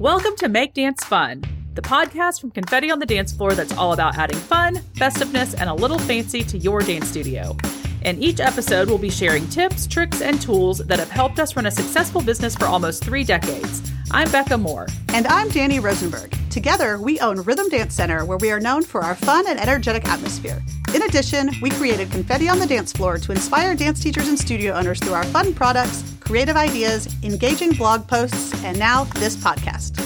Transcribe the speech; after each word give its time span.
Welcome 0.00 0.34
to 0.36 0.48
Make 0.48 0.72
Dance 0.72 1.04
Fun, 1.04 1.44
the 1.74 1.82
podcast 1.82 2.40
from 2.40 2.52
Confetti 2.52 2.90
on 2.90 3.00
the 3.00 3.04
Dance 3.04 3.34
Floor 3.34 3.52
that's 3.52 3.76
all 3.76 3.92
about 3.92 4.16
adding 4.16 4.38
fun, 4.38 4.76
festiveness, 4.94 5.52
and 5.52 5.68
a 5.68 5.74
little 5.74 5.98
fancy 5.98 6.42
to 6.42 6.56
your 6.56 6.80
dance 6.80 7.06
studio. 7.06 7.54
In 8.00 8.18
each 8.18 8.40
episode, 8.40 8.88
we'll 8.88 8.96
be 8.96 9.10
sharing 9.10 9.46
tips, 9.50 9.86
tricks, 9.86 10.22
and 10.22 10.40
tools 10.40 10.78
that 10.78 10.98
have 10.98 11.10
helped 11.10 11.38
us 11.38 11.54
run 11.54 11.66
a 11.66 11.70
successful 11.70 12.22
business 12.22 12.56
for 12.56 12.64
almost 12.64 13.04
three 13.04 13.24
decades. 13.24 13.92
I'm 14.12 14.28
Becca 14.32 14.58
Moore. 14.58 14.88
And 15.10 15.24
I'm 15.28 15.48
Danny 15.50 15.78
Rosenberg. 15.78 16.36
Together, 16.50 16.98
we 16.98 17.20
own 17.20 17.42
Rhythm 17.42 17.68
Dance 17.68 17.94
Center, 17.94 18.24
where 18.24 18.38
we 18.38 18.50
are 18.50 18.58
known 18.58 18.82
for 18.82 19.04
our 19.04 19.14
fun 19.14 19.46
and 19.46 19.60
energetic 19.60 20.04
atmosphere. 20.08 20.60
In 20.92 21.02
addition, 21.02 21.52
we 21.62 21.70
created 21.70 22.10
Confetti 22.10 22.48
on 22.48 22.58
the 22.58 22.66
Dance 22.66 22.92
Floor 22.92 23.18
to 23.18 23.30
inspire 23.30 23.76
dance 23.76 24.02
teachers 24.02 24.26
and 24.26 24.36
studio 24.36 24.72
owners 24.72 24.98
through 24.98 25.12
our 25.12 25.22
fun 25.26 25.54
products, 25.54 26.02
creative 26.18 26.56
ideas, 26.56 27.08
engaging 27.22 27.70
blog 27.70 28.08
posts, 28.08 28.52
and 28.64 28.76
now 28.76 29.04
this 29.04 29.36
podcast. 29.36 30.00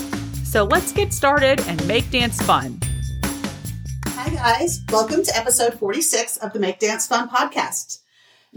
So 0.45 0.65
let's 0.65 0.93
get 0.93 1.15
started 1.15 1.63
and 1.67 1.85
make 1.89 2.11
dance 2.11 2.39
fun. 2.43 2.79
Hi, 4.09 4.29
guys. 4.29 4.83
Welcome 4.93 5.23
to 5.23 5.35
episode 5.35 5.79
46 5.79 6.37
of 6.39 6.53
the 6.53 6.59
Make 6.59 6.79
Dance 6.79 7.07
Fun 7.07 7.31
podcast. 7.31 8.01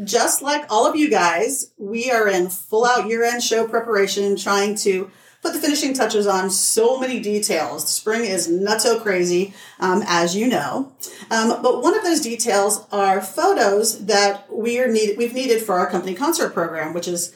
Just 0.03 0.41
like 0.41 0.65
all 0.69 0.85
of 0.85 0.95
you 0.95 1.09
guys, 1.09 1.71
we 1.77 2.11
are 2.11 2.27
in 2.27 2.49
full 2.49 2.85
out 2.85 3.07
year 3.07 3.23
end 3.23 3.41
show 3.41 3.67
preparation, 3.67 4.35
trying 4.35 4.75
to 4.77 5.09
put 5.41 5.53
the 5.53 5.59
finishing 5.59 5.93
touches 5.93 6.27
on 6.27 6.49
so 6.49 6.99
many 6.99 7.19
details. 7.19 7.87
Spring 7.87 8.25
is 8.25 8.47
nutso 8.47 9.01
crazy, 9.01 9.53
um, 9.79 10.03
as 10.05 10.35
you 10.35 10.47
know. 10.47 10.91
Um, 11.31 11.61
but 11.61 11.81
one 11.81 11.95
of 11.95 12.03
those 12.03 12.21
details 12.21 12.85
are 12.91 13.21
photos 13.21 14.05
that 14.05 14.51
we 14.53 14.79
are 14.79 14.87
need- 14.87 15.17
we've 15.17 15.33
needed 15.33 15.63
for 15.63 15.79
our 15.79 15.89
company 15.89 16.13
concert 16.13 16.53
program, 16.53 16.93
which 16.93 17.07
is 17.07 17.33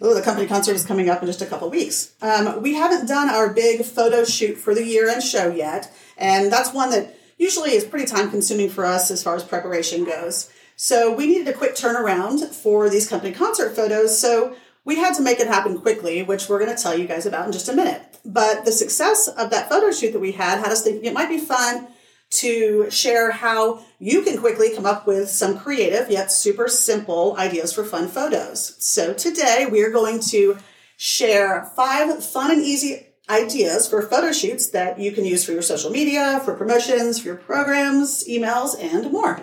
Oh, 0.00 0.14
the 0.14 0.22
company 0.22 0.46
concert 0.46 0.76
is 0.76 0.84
coming 0.84 1.10
up 1.10 1.22
in 1.22 1.26
just 1.26 1.42
a 1.42 1.46
couple 1.46 1.68
weeks. 1.70 2.12
Um, 2.22 2.62
we 2.62 2.74
haven't 2.74 3.08
done 3.08 3.28
our 3.28 3.52
big 3.52 3.84
photo 3.84 4.24
shoot 4.24 4.56
for 4.56 4.72
the 4.72 4.84
year 4.84 5.08
end 5.08 5.24
show 5.24 5.50
yet, 5.50 5.92
and 6.16 6.52
that's 6.52 6.72
one 6.72 6.90
that 6.90 7.16
usually 7.36 7.72
is 7.72 7.82
pretty 7.82 8.06
time 8.06 8.30
consuming 8.30 8.70
for 8.70 8.84
us 8.84 9.10
as 9.10 9.24
far 9.24 9.34
as 9.34 9.42
preparation 9.42 10.04
goes. 10.04 10.50
So 10.80 11.12
we 11.12 11.26
needed 11.26 11.48
a 11.48 11.52
quick 11.52 11.74
turnaround 11.74 12.54
for 12.54 12.88
these 12.88 13.08
company 13.08 13.32
concert 13.32 13.74
photos. 13.74 14.16
So 14.16 14.54
we 14.84 14.94
had 14.94 15.12
to 15.14 15.22
make 15.22 15.40
it 15.40 15.48
happen 15.48 15.80
quickly, 15.80 16.22
which 16.22 16.48
we're 16.48 16.60
going 16.64 16.74
to 16.74 16.80
tell 16.80 16.96
you 16.96 17.08
guys 17.08 17.26
about 17.26 17.46
in 17.46 17.52
just 17.52 17.68
a 17.68 17.72
minute. 17.72 18.00
But 18.24 18.64
the 18.64 18.70
success 18.70 19.26
of 19.26 19.50
that 19.50 19.68
photo 19.68 19.90
shoot 19.90 20.12
that 20.12 20.20
we 20.20 20.32
had 20.32 20.60
had 20.60 20.70
us 20.70 20.84
thinking 20.84 21.04
it 21.04 21.14
might 21.14 21.28
be 21.28 21.38
fun 21.38 21.88
to 22.30 22.88
share 22.92 23.32
how 23.32 23.84
you 23.98 24.22
can 24.22 24.38
quickly 24.38 24.72
come 24.72 24.86
up 24.86 25.04
with 25.04 25.28
some 25.28 25.58
creative 25.58 26.12
yet 26.12 26.30
super 26.30 26.68
simple 26.68 27.34
ideas 27.36 27.72
for 27.72 27.82
fun 27.82 28.06
photos. 28.06 28.76
So 28.78 29.12
today 29.12 29.66
we're 29.68 29.90
going 29.90 30.20
to 30.30 30.58
share 30.96 31.72
five 31.74 32.24
fun 32.24 32.52
and 32.52 32.62
easy 32.62 33.04
ideas 33.28 33.88
for 33.88 34.00
photo 34.02 34.30
shoots 34.30 34.68
that 34.70 35.00
you 35.00 35.10
can 35.10 35.24
use 35.24 35.44
for 35.44 35.50
your 35.50 35.62
social 35.62 35.90
media, 35.90 36.40
for 36.44 36.54
promotions, 36.54 37.18
for 37.18 37.26
your 37.26 37.36
programs, 37.36 38.24
emails, 38.28 38.80
and 38.80 39.10
more. 39.10 39.42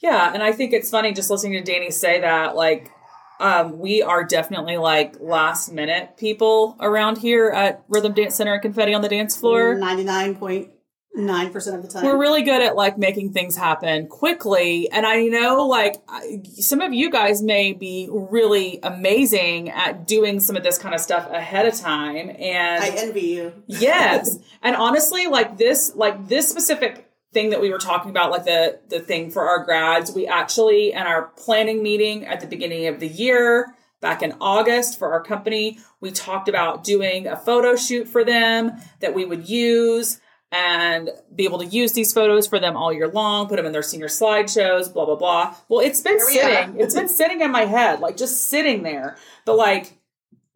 Yeah, 0.00 0.32
and 0.32 0.42
I 0.42 0.52
think 0.52 0.72
it's 0.72 0.90
funny 0.90 1.12
just 1.12 1.30
listening 1.30 1.52
to 1.52 1.72
Danny 1.72 1.90
say 1.90 2.20
that, 2.20 2.56
like, 2.56 2.90
um, 3.40 3.78
we 3.78 4.02
are 4.02 4.22
definitely 4.22 4.76
like 4.76 5.16
last 5.18 5.72
minute 5.72 6.16
people 6.18 6.76
around 6.78 7.18
here 7.18 7.48
at 7.48 7.82
Rhythm 7.88 8.12
Dance 8.12 8.36
Center 8.36 8.52
and 8.52 8.62
Confetti 8.62 8.92
on 8.92 9.00
the 9.00 9.08
Dance 9.08 9.34
Floor. 9.34 9.74
99.9% 9.76 11.74
of 11.74 11.82
the 11.82 11.88
time. 11.88 12.04
We're 12.04 12.18
really 12.18 12.42
good 12.42 12.60
at 12.60 12.76
like 12.76 12.98
making 12.98 13.32
things 13.32 13.56
happen 13.56 14.08
quickly. 14.08 14.90
And 14.90 15.06
I 15.06 15.24
know 15.24 15.66
like 15.66 16.02
some 16.58 16.82
of 16.82 16.92
you 16.92 17.10
guys 17.10 17.42
may 17.42 17.72
be 17.72 18.08
really 18.10 18.78
amazing 18.82 19.70
at 19.70 20.06
doing 20.06 20.38
some 20.38 20.54
of 20.54 20.62
this 20.62 20.76
kind 20.76 20.94
of 20.94 21.00
stuff 21.00 21.26
ahead 21.30 21.64
of 21.64 21.74
time. 21.74 22.30
And 22.38 22.84
I 22.84 22.88
envy 22.90 23.20
you. 23.22 23.54
yes 23.66 24.36
and 24.62 24.76
honestly 24.76 25.28
like 25.28 25.56
this 25.56 25.92
like 25.94 26.28
this 26.28 26.46
specific 26.48 27.09
thing 27.32 27.50
that 27.50 27.60
we 27.60 27.70
were 27.70 27.78
talking 27.78 28.10
about 28.10 28.30
like 28.30 28.44
the 28.44 28.80
the 28.88 29.00
thing 29.00 29.30
for 29.30 29.48
our 29.48 29.64
grads 29.64 30.12
we 30.12 30.26
actually 30.26 30.92
in 30.92 31.02
our 31.02 31.28
planning 31.36 31.82
meeting 31.82 32.24
at 32.26 32.40
the 32.40 32.46
beginning 32.46 32.86
of 32.86 33.00
the 33.00 33.08
year 33.08 33.74
back 34.00 34.22
in 34.22 34.32
august 34.40 34.98
for 34.98 35.12
our 35.12 35.22
company 35.22 35.78
we 36.00 36.10
talked 36.10 36.48
about 36.48 36.82
doing 36.82 37.26
a 37.26 37.36
photo 37.36 37.76
shoot 37.76 38.08
for 38.08 38.24
them 38.24 38.72
that 39.00 39.14
we 39.14 39.24
would 39.24 39.48
use 39.48 40.20
and 40.52 41.10
be 41.34 41.44
able 41.44 41.58
to 41.58 41.66
use 41.66 41.92
these 41.92 42.12
photos 42.12 42.46
for 42.46 42.58
them 42.58 42.76
all 42.76 42.92
year 42.92 43.08
long 43.08 43.46
put 43.46 43.56
them 43.56 43.66
in 43.66 43.72
their 43.72 43.82
senior 43.82 44.08
slideshows 44.08 44.92
blah 44.92 45.04
blah 45.04 45.14
blah. 45.14 45.54
Well 45.68 45.80
it's 45.80 46.00
been 46.00 46.18
Here 46.18 46.42
sitting 46.42 46.80
it's 46.80 46.94
been 46.94 47.08
sitting 47.08 47.40
in 47.40 47.52
my 47.52 47.66
head 47.66 48.00
like 48.00 48.16
just 48.16 48.48
sitting 48.48 48.82
there. 48.82 49.16
But 49.44 49.56
like 49.56 49.99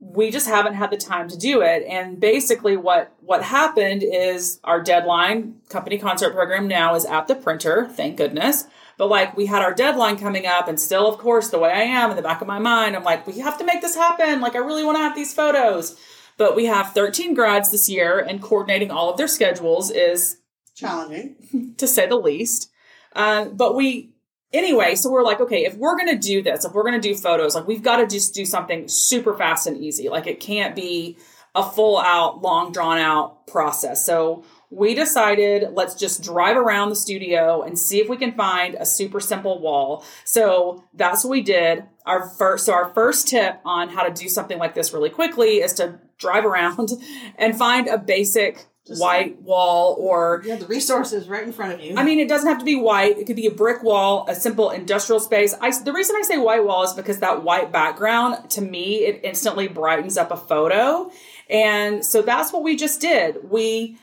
we 0.06 0.31
just 0.31 0.47
haven't 0.47 0.75
had 0.75 0.91
the 0.91 0.97
time 0.97 1.28
to 1.28 1.37
do 1.37 1.62
it 1.62 1.82
and 1.88 2.20
basically 2.20 2.76
what 2.76 3.15
what 3.20 3.42
happened 3.42 4.03
is 4.03 4.60
our 4.65 4.82
deadline 4.82 5.54
company 5.69 5.98
concert 5.98 6.32
program 6.32 6.69
now 6.69 6.94
is 6.94 7.04
at 7.04 7.26
the 7.26 7.34
printer 7.34 7.88
thank 7.92 8.16
goodness 8.16 8.65
but 8.98 9.09
like 9.09 9.37
we 9.37 9.47
had 9.47 9.62
our 9.62 9.72
deadline 9.72 10.16
coming 10.16 10.47
up 10.47 10.69
and 10.69 10.78
still 10.78 11.09
of 11.09 11.19
course 11.19 11.48
the 11.48 11.59
way 11.59 11.70
i 11.70 11.82
am 11.82 12.10
in 12.10 12.16
the 12.16 12.22
back 12.22 12.41
of 12.41 12.47
my 12.47 12.59
mind 12.59 12.94
i'm 12.94 13.03
like 13.03 13.26
we 13.26 13.38
have 13.38 13.59
to 13.59 13.65
make 13.65 13.81
this 13.81 13.97
happen 13.97 14.41
like 14.41 14.54
i 14.54 14.59
really 14.59 14.84
want 14.84 14.97
to 14.97 15.03
have 15.03 15.15
these 15.16 15.32
photos 15.32 15.98
but 16.36 16.56
we 16.56 16.66
have 16.66 16.92
13 16.92 17.34
grads 17.34 17.71
this 17.71 17.88
year 17.88 18.19
and 18.19 18.42
coordinating 18.42 18.91
all 18.91 19.10
of 19.10 19.16
their 19.16 19.28
schedules 19.28 19.91
is 19.91 20.38
Challenging. 20.75 21.75
to 21.78 21.86
say 21.86 22.06
the 22.06 22.16
least. 22.16 22.71
Uh, 23.15 23.47
but 23.47 23.76
we, 23.76 24.14
anyway, 24.54 24.94
so 24.94 25.10
we're 25.10 25.25
like, 25.25 25.41
okay, 25.41 25.65
if 25.65 25.76
we're 25.76 25.97
going 25.97 26.09
to 26.09 26.19
do 26.19 26.42
this, 26.42 26.65
if 26.65 26.72
we're 26.72 26.84
going 26.84 27.00
to 27.00 27.09
do 27.09 27.15
photos, 27.15 27.54
like 27.54 27.66
we've 27.66 27.82
got 27.82 27.97
to 27.97 28.06
just 28.06 28.34
do 28.34 28.47
something 28.47 28.88
super 28.88 29.37
fast 29.37 29.66
and 29.66 29.76
easy. 29.76 30.09
Like 30.09 30.26
it 30.26 30.41
can't 30.41 30.75
be 30.75 31.19
a 31.54 31.62
full 31.62 31.98
out, 31.98 32.41
long 32.41 32.72
drawn 32.72 32.98
out 32.98 33.47
process. 33.47 34.06
So 34.06 34.44
we 34.70 34.94
decided 34.94 35.72
let's 35.72 35.94
just 35.94 36.22
drive 36.22 36.56
around 36.56 36.88
the 36.88 36.97
studio 36.97 37.62
and 37.62 37.78
see 37.78 38.00
if 38.00 38.09
we 38.09 38.16
can 38.16 38.32
find 38.32 38.75
a 38.75 38.87
super 38.87 39.20
simple 39.20 39.60
wall. 39.60 40.04
So 40.25 40.84
that's 40.94 41.25
what 41.25 41.31
we 41.31 41.42
did. 41.42 41.84
Our 42.06 42.28
first, 42.28 42.66
so 42.66 42.72
our 42.72 42.92
first 42.92 43.28
tip 43.28 43.60
on 43.65 43.88
how 43.88 44.03
to 44.03 44.12
do 44.12 44.28
something 44.28 44.59
like 44.59 44.75
this 44.75 44.92
really 44.92 45.10
quickly 45.10 45.59
is 45.59 45.75
to 45.75 46.00
drive 46.19 46.44
around 46.44 46.91
and 47.38 47.56
find 47.56 47.86
a 47.86 47.98
basic 47.98 48.66
Just- 48.87 49.00
white 49.00 49.41
wall 49.41 49.97
or 49.99 50.43
You 50.45 50.50
have 50.50 50.61
the 50.61 50.67
resources 50.67 51.27
right 51.27 51.43
in 51.43 51.53
front 51.53 51.72
of 51.72 51.81
you. 51.81 51.95
I 51.97 52.05
mean, 52.05 52.19
it 52.21 52.28
doesn't 52.28 52.47
have 52.47 52.59
to 52.59 52.67
be 52.67 52.77
white. 52.77 53.19
It 53.19 53.27
could 53.27 53.37
be 53.37 53.47
a 53.47 53.50
brick 53.50 53.83
wall, 53.83 54.27
a 54.28 54.34
simple 54.34 54.71
industrial 54.71 55.21
space. 55.21 55.55
I, 55.59 55.71
the 55.71 55.93
reason 55.93 56.17
I 56.19 56.22
say 56.22 56.37
white 56.37 56.65
wall 56.65 56.83
is 56.84 56.93
because 56.93 57.21
that 57.21 57.43
white 57.43 57.72
background, 57.72 58.50
to 58.50 58.61
me, 58.61 59.06
it 59.06 59.21
instantly 59.25 59.69
brightens 59.69 60.19
up 60.19 60.31
a 60.31 60.37
photo. 60.37 61.11
And 61.49 62.05
so 62.05 62.21
that's 62.21 62.53
what 62.53 62.62
we 62.62 62.77
just 62.77 63.00
did. 63.00 63.50
We, 63.50 63.97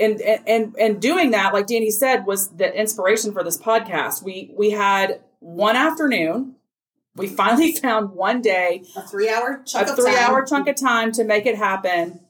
and, 0.00 0.18
and, 0.22 0.74
and 0.78 1.00
doing 1.00 1.32
that, 1.32 1.52
like 1.52 1.66
Danny 1.66 1.90
said, 1.90 2.24
was 2.24 2.48
the 2.56 2.74
inspiration 2.74 3.32
for 3.34 3.44
this 3.44 3.58
podcast. 3.58 4.22
We, 4.22 4.50
we 4.56 4.70
had 4.70 5.20
one 5.40 5.76
afternoon. 5.76 6.54
We 7.16 7.26
finally 7.42 7.72
found 7.72 8.12
one 8.12 8.40
day 8.40 8.84
a 8.96 9.02
three 9.02 9.28
hour 9.28 9.62
chunk 9.66 9.88
a 9.88 9.94
three 9.94 10.14
time. 10.14 10.30
hour 10.30 10.44
chunk 10.44 10.68
of 10.68 10.76
time 10.76 11.12
to 11.12 11.24
make 11.24 11.44
it 11.44 11.56
happen. 11.56 12.20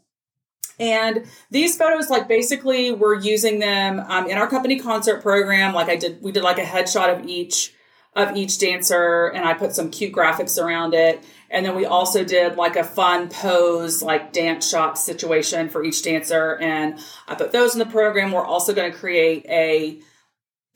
And 0.79 1.27
these 1.51 1.77
photos, 1.77 2.11
like 2.11 2.29
basically, 2.29 2.93
we're 2.93 3.21
using 3.21 3.59
them 3.59 4.01
um, 4.01 4.29
in 4.29 4.39
our 4.39 4.49
company 4.49 4.79
concert 4.79 5.23
program. 5.23 5.75
Like 5.75 5.89
I 5.89 5.97
did, 5.97 6.21
we 6.23 6.33
did 6.33 6.43
like 6.43 6.59
a 6.59 6.65
headshot 6.65 7.17
of 7.17 7.27
each 7.27 7.73
of 8.17 8.37
each 8.37 8.59
dancer, 8.59 9.27
and 9.27 9.45
I 9.45 9.55
put 9.55 9.75
some 9.75 9.91
cute 9.91 10.13
graphics 10.13 10.63
around 10.63 10.95
it. 10.95 11.25
And 11.51 11.67
then 11.67 11.75
we 11.75 11.85
also 11.85 12.25
did 12.25 12.57
like 12.57 12.77
a 12.77 12.85
fun 12.85 13.29
pose, 13.29 14.03
like 14.03 14.33
dance 14.33 14.69
shot 14.69 14.99
situation 14.99 15.69
for 15.69 15.83
each 15.83 16.03
dancer, 16.03 16.57
and 16.61 16.99
I 17.27 17.35
put 17.35 17.53
those 17.53 17.75
in 17.75 17.81
the 17.81 17.87
program. 17.87 18.33
We're 18.33 18.45
also 18.45 18.73
going 18.73 18.91
to 18.91 18.97
create 18.97 19.47
a 19.49 20.01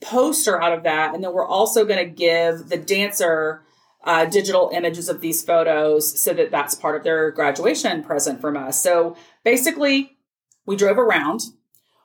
poster 0.01 0.61
out 0.61 0.73
of 0.73 0.83
that, 0.83 1.15
and 1.15 1.23
then 1.23 1.33
we're 1.33 1.47
also 1.47 1.85
going 1.85 2.05
to 2.05 2.13
give 2.13 2.69
the 2.69 2.77
dancer 2.77 3.63
uh, 4.03 4.25
digital 4.25 4.71
images 4.73 5.09
of 5.09 5.21
these 5.21 5.43
photos 5.43 6.19
so 6.19 6.33
that 6.33 6.51
that's 6.51 6.73
part 6.75 6.95
of 6.95 7.03
their 7.03 7.31
graduation 7.31 8.01
present 8.03 8.39
from 8.41 8.55
us. 8.55 8.81
So 8.81 9.15
basically, 9.43 10.17
we 10.65 10.75
drove 10.75 10.97
around. 10.97 11.41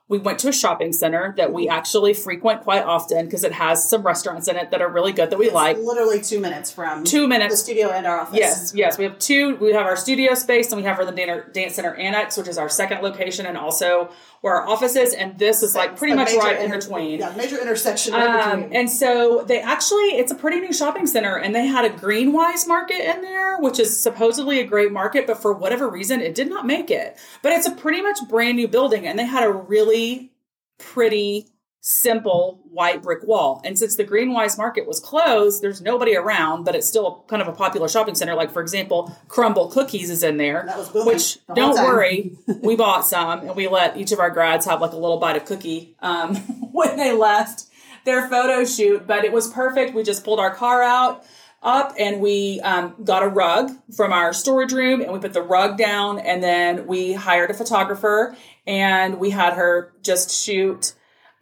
We 0.07 0.19
went 0.19 0.37
to 0.39 0.49
a 0.49 0.53
shopping 0.53 0.93
center 0.93 1.33
that 1.37 1.51
we 1.51 1.67
actually 1.67 2.13
frequent 2.13 2.61
quite 2.61 2.83
often 2.83 3.25
because 3.25 3.43
it 3.43 3.53
has 3.53 3.89
some 3.89 4.03
restaurants 4.03 4.47
in 4.47 4.55
it 4.55 4.69
that 4.69 4.79
are 4.79 4.87
really 4.87 5.11
good 5.13 5.31
that 5.31 5.39
we 5.39 5.45
It's 5.47 5.55
like. 5.55 5.77
literally 5.77 6.21
two 6.21 6.39
minutes 6.39 6.69
from 6.69 7.03
Two 7.05 7.27
minutes 7.27 7.53
the 7.53 7.57
studio 7.57 7.89
and 7.89 8.05
our 8.05 8.19
office. 8.19 8.37
Yes, 8.37 8.73
yes. 8.75 8.97
We 8.99 9.05
have 9.05 9.17
two. 9.17 9.55
We 9.55 9.73
have 9.73 9.87
our 9.87 9.95
studio 9.95 10.35
space 10.35 10.71
and 10.71 10.79
we 10.79 10.83
have 10.87 10.99
Rhythm 10.99 11.15
Dan- 11.15 11.45
Dance 11.53 11.73
Center 11.73 11.95
Annex, 11.95 12.37
which 12.37 12.47
is 12.47 12.59
our 12.59 12.69
second 12.69 13.01
location 13.01 13.47
and 13.47 13.57
also 13.57 14.11
where 14.45 14.57
our 14.61 14.67
office 14.67 14.95
is. 14.95 15.11
And 15.15 15.39
this 15.39 15.63
is 15.63 15.75
like 15.75 15.97
pretty 15.97 16.13
much 16.13 16.31
right 16.35 16.61
in 16.61 16.69
between. 16.69 17.17
Yeah, 17.17 17.33
major 17.35 17.59
intersection 17.59 18.13
right 18.13 18.29
Um, 18.45 18.59
between. 18.61 18.77
and 18.77 18.91
so 18.91 19.43
they 19.47 19.59
actually, 19.59 20.19
it's 20.19 20.31
a 20.31 20.35
pretty 20.35 20.59
new 20.59 20.71
shopping 20.71 21.07
center, 21.07 21.35
and 21.35 21.55
they 21.55 21.65
had 21.65 21.83
a 21.83 21.89
Greenwise 21.89 22.67
market 22.67 22.99
in 22.99 23.23
there, 23.23 23.57
which 23.57 23.79
is 23.79 23.99
supposedly 23.99 24.59
a 24.59 24.63
great 24.63 24.91
market, 24.91 25.25
but 25.25 25.41
for 25.41 25.51
whatever 25.51 25.89
reason, 25.89 26.21
it 26.21 26.35
did 26.35 26.47
not 26.47 26.67
make 26.67 26.91
it. 26.91 27.17
But 27.41 27.53
it's 27.53 27.65
a 27.65 27.71
pretty 27.71 28.03
much 28.03 28.19
brand 28.29 28.57
new 28.57 28.67
building, 28.67 29.07
and 29.07 29.17
they 29.17 29.25
had 29.25 29.43
a 29.43 29.51
really 29.51 30.31
pretty 30.77 31.47
simple 31.87 32.59
white 32.71 33.03
brick 33.03 33.23
wall. 33.27 33.61
And 33.63 33.77
since 33.77 33.95
the 33.95 34.03
Greenwise 34.03 34.57
Market 34.57 34.87
was 34.87 34.99
closed, 34.99 35.61
there's 35.61 35.83
nobody 35.83 36.15
around, 36.15 36.63
but 36.63 36.73
it's 36.73 36.87
still 36.87 37.23
kind 37.27 37.43
of 37.43 37.47
a 37.47 37.51
popular 37.51 37.87
shopping 37.87 38.15
center. 38.15 38.33
Like, 38.33 38.51
for 38.51 38.59
example, 38.59 39.15
Crumbl 39.27 39.71
Cookies 39.71 40.09
is 40.09 40.23
in 40.23 40.37
there, 40.37 40.63
That 40.65 40.79
was 40.79 40.89
booming 40.89 41.13
which 41.13 41.45
the 41.45 41.53
don't 41.53 41.75
time. 41.75 41.85
worry, 41.85 42.37
we 42.63 42.75
bought 42.75 43.05
some 43.05 43.41
and 43.41 43.55
we 43.55 43.67
let 43.67 43.97
each 43.97 44.11
of 44.11 44.19
our 44.19 44.31
grads 44.31 44.65
have 44.65 44.81
like 44.81 44.93
a 44.93 44.97
little 44.97 45.19
bite 45.19 45.37
of 45.37 45.45
cookie 45.45 45.95
um, 45.99 46.35
when 46.71 46.97
they 46.97 47.13
left 47.15 47.65
their 48.03 48.27
photo 48.29 48.65
shoot. 48.65 49.05
But 49.05 49.23
it 49.23 49.31
was 49.31 49.47
perfect. 49.47 49.93
We 49.93 50.01
just 50.01 50.23
pulled 50.23 50.39
our 50.39 50.55
car 50.55 50.81
out 50.81 51.23
up 51.61 51.93
and 51.99 52.19
we 52.19 52.61
um, 52.61 52.95
got 53.03 53.21
a 53.21 53.27
rug 53.27 53.69
from 53.95 54.11
our 54.11 54.33
storage 54.33 54.73
room 54.73 55.01
and 55.01 55.13
we 55.13 55.19
put 55.19 55.33
the 55.33 55.41
rug 55.43 55.77
down 55.77 56.17
and 56.17 56.41
then 56.41 56.87
we 56.87 57.13
hired 57.13 57.51
a 57.51 57.53
photographer 57.53 58.35
and 58.65 59.19
we 59.19 59.29
had 59.29 59.53
her 59.53 59.93
just 60.01 60.31
shoot 60.31 60.93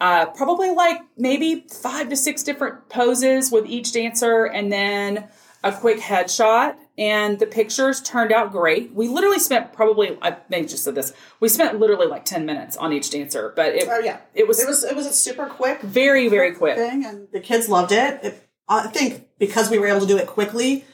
uh, 0.02 0.26
probably 0.28 0.72
like 0.72 1.02
maybe 1.18 1.66
five 1.70 2.10
to 2.10 2.16
six 2.16 2.44
different 2.44 2.90
poses 2.90 3.52
with 3.52 3.66
each 3.66 3.92
dancer 3.92 4.46
and 4.46 4.72
then 4.72 5.28
a 5.64 5.72
quick 5.72 6.00
headshot 6.00 6.76
and 6.98 7.40
the 7.40 7.46
pictures 7.46 8.02
turned 8.02 8.32
out 8.32 8.52
great 8.52 8.94
we 8.94 9.08
literally 9.08 9.40
spent 9.40 9.72
probably 9.72 10.18
i 10.22 10.36
may 10.50 10.64
just 10.66 10.84
said 10.84 10.94
this 10.94 11.14
we 11.40 11.48
spent 11.48 11.80
literally 11.80 12.06
like 12.06 12.26
10 12.26 12.46
minutes 12.46 12.76
on 12.76 12.92
each 12.92 13.10
dancer 13.10 13.54
but 13.56 13.74
it, 13.74 13.88
Oh 13.90 14.00
yeah, 14.00 14.18
it 14.34 14.48
was 14.48 14.60
it 14.62 14.68
was 14.68 14.84
it 14.84 14.96
was 14.96 15.06
a 15.06 15.14
super 15.14 15.46
quick 15.46 15.82
very 15.82 16.28
very 16.28 16.54
quick 16.54 16.76
thing, 16.76 17.06
and 17.06 17.28
the 17.32 17.40
kids 17.40 17.70
loved 17.70 17.92
it. 17.92 18.20
it. 18.24 18.50
I 18.68 18.88
think 18.88 19.28
because 19.40 19.70
we 19.70 19.80
were 19.80 19.88
able 19.88 20.02
to 20.02 20.08
do 20.08 20.18
it 20.18 20.28
quickly, 20.28 20.86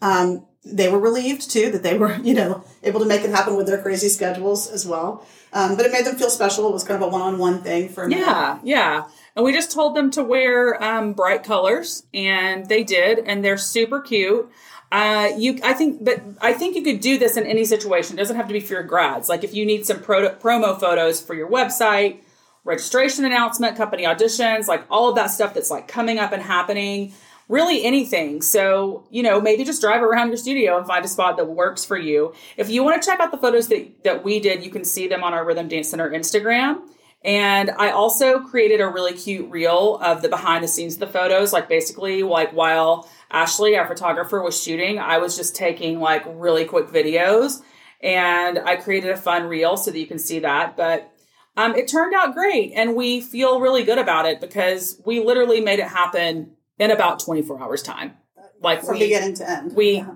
um, 0.00 0.46
they 0.64 0.88
were 0.88 0.98
relieved 0.98 1.50
too 1.50 1.70
that 1.72 1.82
they 1.82 1.98
were 1.98 2.16
you 2.22 2.34
know 2.34 2.64
able 2.82 3.00
to 3.00 3.06
make 3.06 3.22
it 3.22 3.30
happen 3.30 3.56
with 3.56 3.66
their 3.66 3.80
crazy 3.80 4.08
schedules 4.08 4.70
as 4.70 4.86
well. 4.86 5.26
Um, 5.54 5.76
but 5.76 5.84
it 5.84 5.92
made 5.92 6.06
them 6.06 6.16
feel 6.16 6.30
special. 6.30 6.66
It 6.68 6.72
was 6.72 6.82
kind 6.82 7.02
of 7.02 7.08
a 7.08 7.12
one-on-one 7.12 7.62
thing 7.62 7.90
for 7.90 8.08
me. 8.08 8.16
Yeah, 8.18 8.58
yeah. 8.62 9.04
And 9.36 9.44
we 9.44 9.52
just 9.52 9.70
told 9.70 9.94
them 9.94 10.10
to 10.12 10.24
wear 10.24 10.82
um, 10.82 11.12
bright 11.12 11.44
colors, 11.44 12.06
and 12.14 12.66
they 12.70 12.82
did, 12.82 13.18
and 13.18 13.44
they're 13.44 13.58
super 13.58 14.00
cute. 14.00 14.50
Uh, 14.90 15.30
you, 15.38 15.58
I 15.62 15.72
think, 15.72 16.04
but 16.04 16.22
I 16.40 16.52
think 16.52 16.76
you 16.76 16.82
could 16.82 17.00
do 17.00 17.18
this 17.18 17.36
in 17.36 17.46
any 17.46 17.64
situation. 17.64 18.16
It 18.16 18.20
doesn't 18.20 18.36
have 18.36 18.46
to 18.48 18.52
be 18.52 18.60
for 18.60 18.74
your 18.74 18.82
grads. 18.82 19.28
Like 19.28 19.42
if 19.42 19.54
you 19.54 19.64
need 19.64 19.86
some 19.86 20.00
pro- 20.00 20.34
promo 20.36 20.78
photos 20.78 21.20
for 21.20 21.34
your 21.34 21.50
website, 21.50 22.20
registration 22.64 23.24
announcement, 23.24 23.76
company 23.76 24.04
auditions, 24.04 24.68
like 24.68 24.84
all 24.90 25.08
of 25.08 25.16
that 25.16 25.28
stuff 25.28 25.54
that's 25.54 25.70
like 25.70 25.88
coming 25.88 26.18
up 26.18 26.32
and 26.32 26.42
happening. 26.42 27.14
Really 27.48 27.84
anything. 27.84 28.40
So, 28.40 29.06
you 29.10 29.22
know, 29.22 29.40
maybe 29.40 29.64
just 29.64 29.82
drive 29.82 30.02
around 30.02 30.28
your 30.28 30.36
studio 30.36 30.78
and 30.78 30.86
find 30.86 31.04
a 31.04 31.08
spot 31.08 31.36
that 31.36 31.46
works 31.46 31.84
for 31.84 31.98
you. 31.98 32.32
If 32.56 32.70
you 32.70 32.82
want 32.82 33.02
to 33.02 33.06
check 33.06 33.20
out 33.20 33.30
the 33.30 33.38
photos 33.38 33.68
that, 33.68 34.04
that 34.04 34.24
we 34.24 34.40
did, 34.40 34.64
you 34.64 34.70
can 34.70 34.84
see 34.84 35.06
them 35.06 35.22
on 35.22 35.34
our 35.34 35.44
Rhythm 35.44 35.68
Dance 35.68 35.90
Center 35.90 36.10
Instagram. 36.10 36.80
And 37.24 37.70
I 37.70 37.90
also 37.90 38.40
created 38.40 38.80
a 38.80 38.88
really 38.88 39.12
cute 39.12 39.48
reel 39.50 39.98
of 40.02 40.22
the 40.22 40.28
behind 40.28 40.64
the 40.64 40.68
scenes 40.68 40.94
of 40.94 41.00
the 41.00 41.06
photos. 41.06 41.52
Like 41.52 41.68
basically, 41.68 42.22
like 42.22 42.52
while 42.52 43.08
Ashley, 43.30 43.76
our 43.76 43.86
photographer, 43.86 44.42
was 44.42 44.60
shooting, 44.60 44.98
I 44.98 45.18
was 45.18 45.36
just 45.36 45.54
taking 45.54 46.00
like 46.00 46.24
really 46.26 46.64
quick 46.64 46.88
videos 46.88 47.60
and 48.02 48.58
I 48.58 48.76
created 48.76 49.10
a 49.10 49.16
fun 49.16 49.44
reel 49.44 49.76
so 49.76 49.90
that 49.90 49.98
you 49.98 50.06
can 50.06 50.18
see 50.18 50.40
that. 50.40 50.76
But 50.76 51.12
um, 51.56 51.74
it 51.76 51.86
turned 51.86 52.14
out 52.14 52.34
great 52.34 52.72
and 52.74 52.96
we 52.96 53.20
feel 53.20 53.60
really 53.60 53.84
good 53.84 53.98
about 53.98 54.26
it 54.26 54.40
because 54.40 55.00
we 55.04 55.20
literally 55.20 55.60
made 55.60 55.78
it 55.78 55.88
happen 55.88 56.52
in 56.82 56.90
about 56.90 57.20
24 57.20 57.62
hours 57.62 57.82
time. 57.82 58.14
Like 58.60 58.82
from 58.82 58.94
we, 58.94 59.00
beginning 59.00 59.34
to 59.34 59.48
end. 59.48 59.74
we 59.74 59.98
Yeah. 59.98 60.14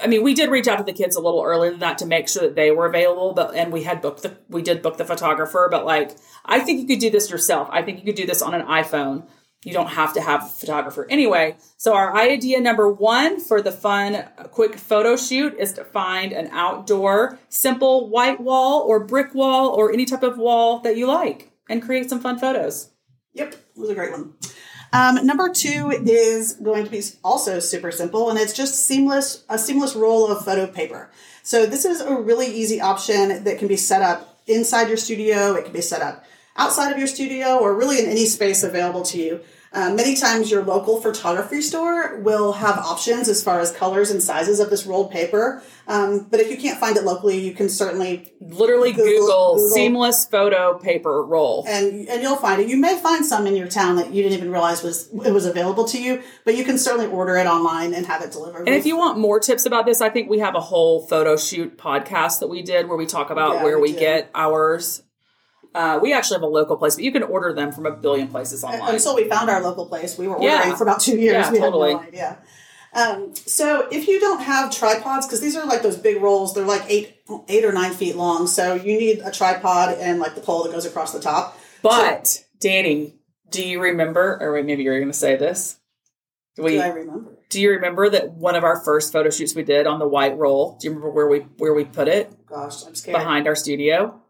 I 0.00 0.06
mean, 0.06 0.22
we 0.22 0.32
did 0.32 0.50
reach 0.50 0.68
out 0.68 0.76
to 0.76 0.84
the 0.84 0.92
kids 0.92 1.16
a 1.16 1.20
little 1.20 1.42
earlier 1.42 1.72
than 1.72 1.80
that 1.80 1.98
to 1.98 2.06
make 2.06 2.28
sure 2.28 2.42
that 2.42 2.54
they 2.54 2.70
were 2.70 2.86
available, 2.86 3.32
but 3.32 3.54
and 3.56 3.72
we 3.72 3.82
had 3.82 4.00
booked 4.00 4.22
the 4.22 4.36
we 4.48 4.62
did 4.62 4.80
book 4.80 4.96
the 4.96 5.04
photographer, 5.04 5.68
but 5.70 5.84
like 5.84 6.12
I 6.44 6.60
think 6.60 6.80
you 6.80 6.86
could 6.86 7.00
do 7.00 7.10
this 7.10 7.30
yourself. 7.30 7.68
I 7.72 7.82
think 7.82 7.98
you 7.98 8.04
could 8.04 8.14
do 8.14 8.26
this 8.26 8.42
on 8.42 8.54
an 8.54 8.64
iPhone. 8.66 9.26
You 9.64 9.72
don't 9.72 9.88
have 9.88 10.14
to 10.14 10.20
have 10.20 10.44
a 10.44 10.48
photographer. 10.48 11.08
Anyway, 11.10 11.56
so 11.76 11.94
our 11.94 12.14
idea 12.14 12.60
number 12.60 12.88
one 12.88 13.40
for 13.40 13.60
the 13.60 13.72
fun 13.72 14.24
quick 14.52 14.76
photo 14.76 15.16
shoot 15.16 15.56
is 15.58 15.72
to 15.72 15.84
find 15.84 16.30
an 16.30 16.48
outdoor 16.52 17.40
simple 17.48 18.08
white 18.08 18.40
wall 18.40 18.82
or 18.82 19.00
brick 19.00 19.34
wall 19.34 19.70
or 19.70 19.92
any 19.92 20.04
type 20.04 20.22
of 20.22 20.38
wall 20.38 20.78
that 20.80 20.96
you 20.96 21.08
like 21.08 21.50
and 21.68 21.82
create 21.82 22.08
some 22.08 22.20
fun 22.20 22.38
photos. 22.38 22.90
Yep, 23.32 23.54
it 23.54 23.60
was 23.74 23.90
a 23.90 23.94
great 23.94 24.12
one. 24.12 24.34
Um, 24.96 25.26
number 25.26 25.50
two 25.52 25.90
is 25.90 26.54
going 26.54 26.86
to 26.86 26.90
be 26.90 27.02
also 27.22 27.58
super 27.60 27.92
simple, 27.92 28.30
and 28.30 28.38
it's 28.38 28.54
just 28.54 28.86
seamless 28.86 29.44
a 29.46 29.58
seamless 29.58 29.94
roll 29.94 30.26
of 30.26 30.42
photo 30.42 30.66
paper. 30.66 31.10
So 31.42 31.66
this 31.66 31.84
is 31.84 32.00
a 32.00 32.16
really 32.16 32.46
easy 32.46 32.80
option 32.80 33.44
that 33.44 33.58
can 33.58 33.68
be 33.68 33.76
set 33.76 34.00
up 34.00 34.40
inside 34.46 34.88
your 34.88 34.96
studio. 34.96 35.52
It 35.52 35.64
can 35.64 35.74
be 35.74 35.82
set 35.82 36.00
up 36.00 36.24
outside 36.56 36.92
of 36.92 36.98
your 36.98 37.08
studio, 37.08 37.58
or 37.58 37.74
really 37.74 37.98
in 37.98 38.06
any 38.06 38.24
space 38.24 38.62
available 38.62 39.02
to 39.02 39.18
you. 39.18 39.40
Uh, 39.72 39.90
many 39.92 40.14
times, 40.16 40.50
your 40.50 40.64
local 40.64 41.00
photography 41.00 41.60
store 41.60 42.18
will 42.20 42.52
have 42.52 42.78
options 42.78 43.28
as 43.28 43.42
far 43.42 43.60
as 43.60 43.70
colors 43.72 44.10
and 44.10 44.22
sizes 44.22 44.58
of 44.60 44.70
this 44.70 44.86
rolled 44.86 45.10
paper. 45.10 45.62
Um, 45.88 46.26
but 46.30 46.40
if 46.40 46.50
you 46.50 46.56
can't 46.56 46.78
find 46.80 46.96
it 46.96 47.04
locally, 47.04 47.38
you 47.38 47.52
can 47.52 47.68
certainly 47.68 48.32
Literally 48.40 48.92
Google- 48.92 49.06
Google, 49.26 49.54
Google. 49.56 49.70
seamless 49.70 50.24
photo 50.26 50.78
paper 50.78 51.22
roll. 51.22 51.64
and 51.68 52.08
and 52.08 52.22
you'll 52.22 52.36
find 52.36 52.60
it. 52.62 52.68
You 52.68 52.76
may 52.76 52.96
find 52.98 53.24
some 53.24 53.46
in 53.46 53.54
your 53.56 53.68
town 53.68 53.96
that 53.96 54.12
you 54.12 54.22
didn't 54.22 54.38
even 54.38 54.50
realize 54.50 54.82
was 54.82 55.08
it 55.24 55.32
was 55.32 55.46
available 55.46 55.84
to 55.86 56.02
you, 56.02 56.22
but 56.44 56.56
you 56.56 56.64
can 56.64 56.78
certainly 56.78 57.06
order 57.06 57.36
it 57.36 57.46
online 57.46 57.92
and 57.94 58.06
have 58.06 58.22
it 58.22 58.32
delivered. 58.32 58.66
And 58.66 58.74
if 58.76 58.86
you 58.86 58.96
want 58.96 59.18
more 59.18 59.38
tips 59.40 59.66
about 59.66 59.84
this, 59.86 60.00
I 60.00 60.08
think 60.08 60.28
we 60.30 60.38
have 60.38 60.54
a 60.54 60.60
whole 60.60 61.06
photo 61.06 61.36
shoot 61.36 61.76
podcast 61.76 62.40
that 62.40 62.48
we 62.48 62.62
did 62.62 62.88
where 62.88 62.96
we 62.96 63.06
talk 63.06 63.30
about 63.30 63.56
Yeah, 63.56 63.64
where 63.64 63.78
we 63.78 63.92
we 63.92 63.98
get 63.98 64.30
ours. 64.34 65.02
Uh, 65.76 65.98
we 66.02 66.12
actually 66.14 66.36
have 66.36 66.42
a 66.42 66.46
local 66.46 66.76
place, 66.76 66.94
but 66.96 67.04
you 67.04 67.12
can 67.12 67.22
order 67.22 67.52
them 67.52 67.70
from 67.70 67.84
a 67.86 67.90
billion 67.92 68.28
places 68.28 68.64
online. 68.64 68.94
until 68.94 69.14
we 69.14 69.28
found 69.28 69.50
our 69.50 69.60
local 69.62 69.86
place, 69.86 70.16
we 70.16 70.26
were 70.26 70.36
ordering 70.36 70.50
Yeah. 70.70 70.74
for 70.74 70.84
about 70.84 71.00
two 71.00 71.16
years. 71.18 71.46
Yeah, 71.46 71.52
we 71.52 71.58
totally. 71.58 71.92
had 71.92 72.00
no 72.02 72.08
idea. 72.08 72.38
Um, 72.94 73.34
so 73.34 73.86
if 73.92 74.08
you 74.08 74.18
don't 74.18 74.40
have 74.40 74.70
tripods, 74.74 75.26
because 75.26 75.40
these 75.42 75.54
are 75.54 75.66
like 75.66 75.82
those 75.82 75.98
big 75.98 76.22
rolls, 76.22 76.54
they're 76.54 76.64
like 76.64 76.82
eight 76.88 77.16
eight 77.48 77.64
or 77.64 77.72
nine 77.72 77.92
feet 77.92 78.16
long. 78.16 78.46
So 78.46 78.74
you 78.74 78.98
need 78.98 79.18
a 79.18 79.30
tripod 79.30 79.98
and 79.98 80.18
like 80.18 80.34
the 80.34 80.40
pole 80.40 80.62
that 80.64 80.72
goes 80.72 80.86
across 80.86 81.12
the 81.12 81.20
top. 81.20 81.58
but 81.82 82.42
Danny, 82.58 83.16
do 83.50 83.62
you 83.62 83.82
remember? 83.82 84.38
Or 84.40 84.54
wait, 84.54 84.64
maybe 84.64 84.82
you're 84.82 84.98
going 84.98 85.12
to 85.12 85.18
say 85.18 85.36
this. 85.36 85.76
Do 86.56 86.62
we? 86.62 86.72
Do 86.72 86.80
I 86.80 86.88
remember? 86.88 87.32
do 87.50 87.60
you 87.60 87.70
remember 87.72 88.08
that 88.10 88.32
one 88.32 88.56
of 88.56 88.64
our 88.64 88.80
first 88.82 89.12
photo 89.12 89.28
shoots 89.30 89.54
we 89.54 89.62
did 89.62 89.86
on 89.86 89.98
the 89.98 90.08
white 90.08 90.36
roll? 90.38 90.78
Do 90.80 90.86
you 90.88 90.90
remember 90.94 91.10
where 91.10 91.28
we 91.28 91.40
where 91.58 91.74
we 91.74 91.84
put 91.84 92.08
it 92.08 92.32
Gosh, 92.48 92.84
I'm 92.86 92.94
scared. 92.94 93.18
behind 93.18 93.46
our 93.46 93.54
studio? 93.54 94.22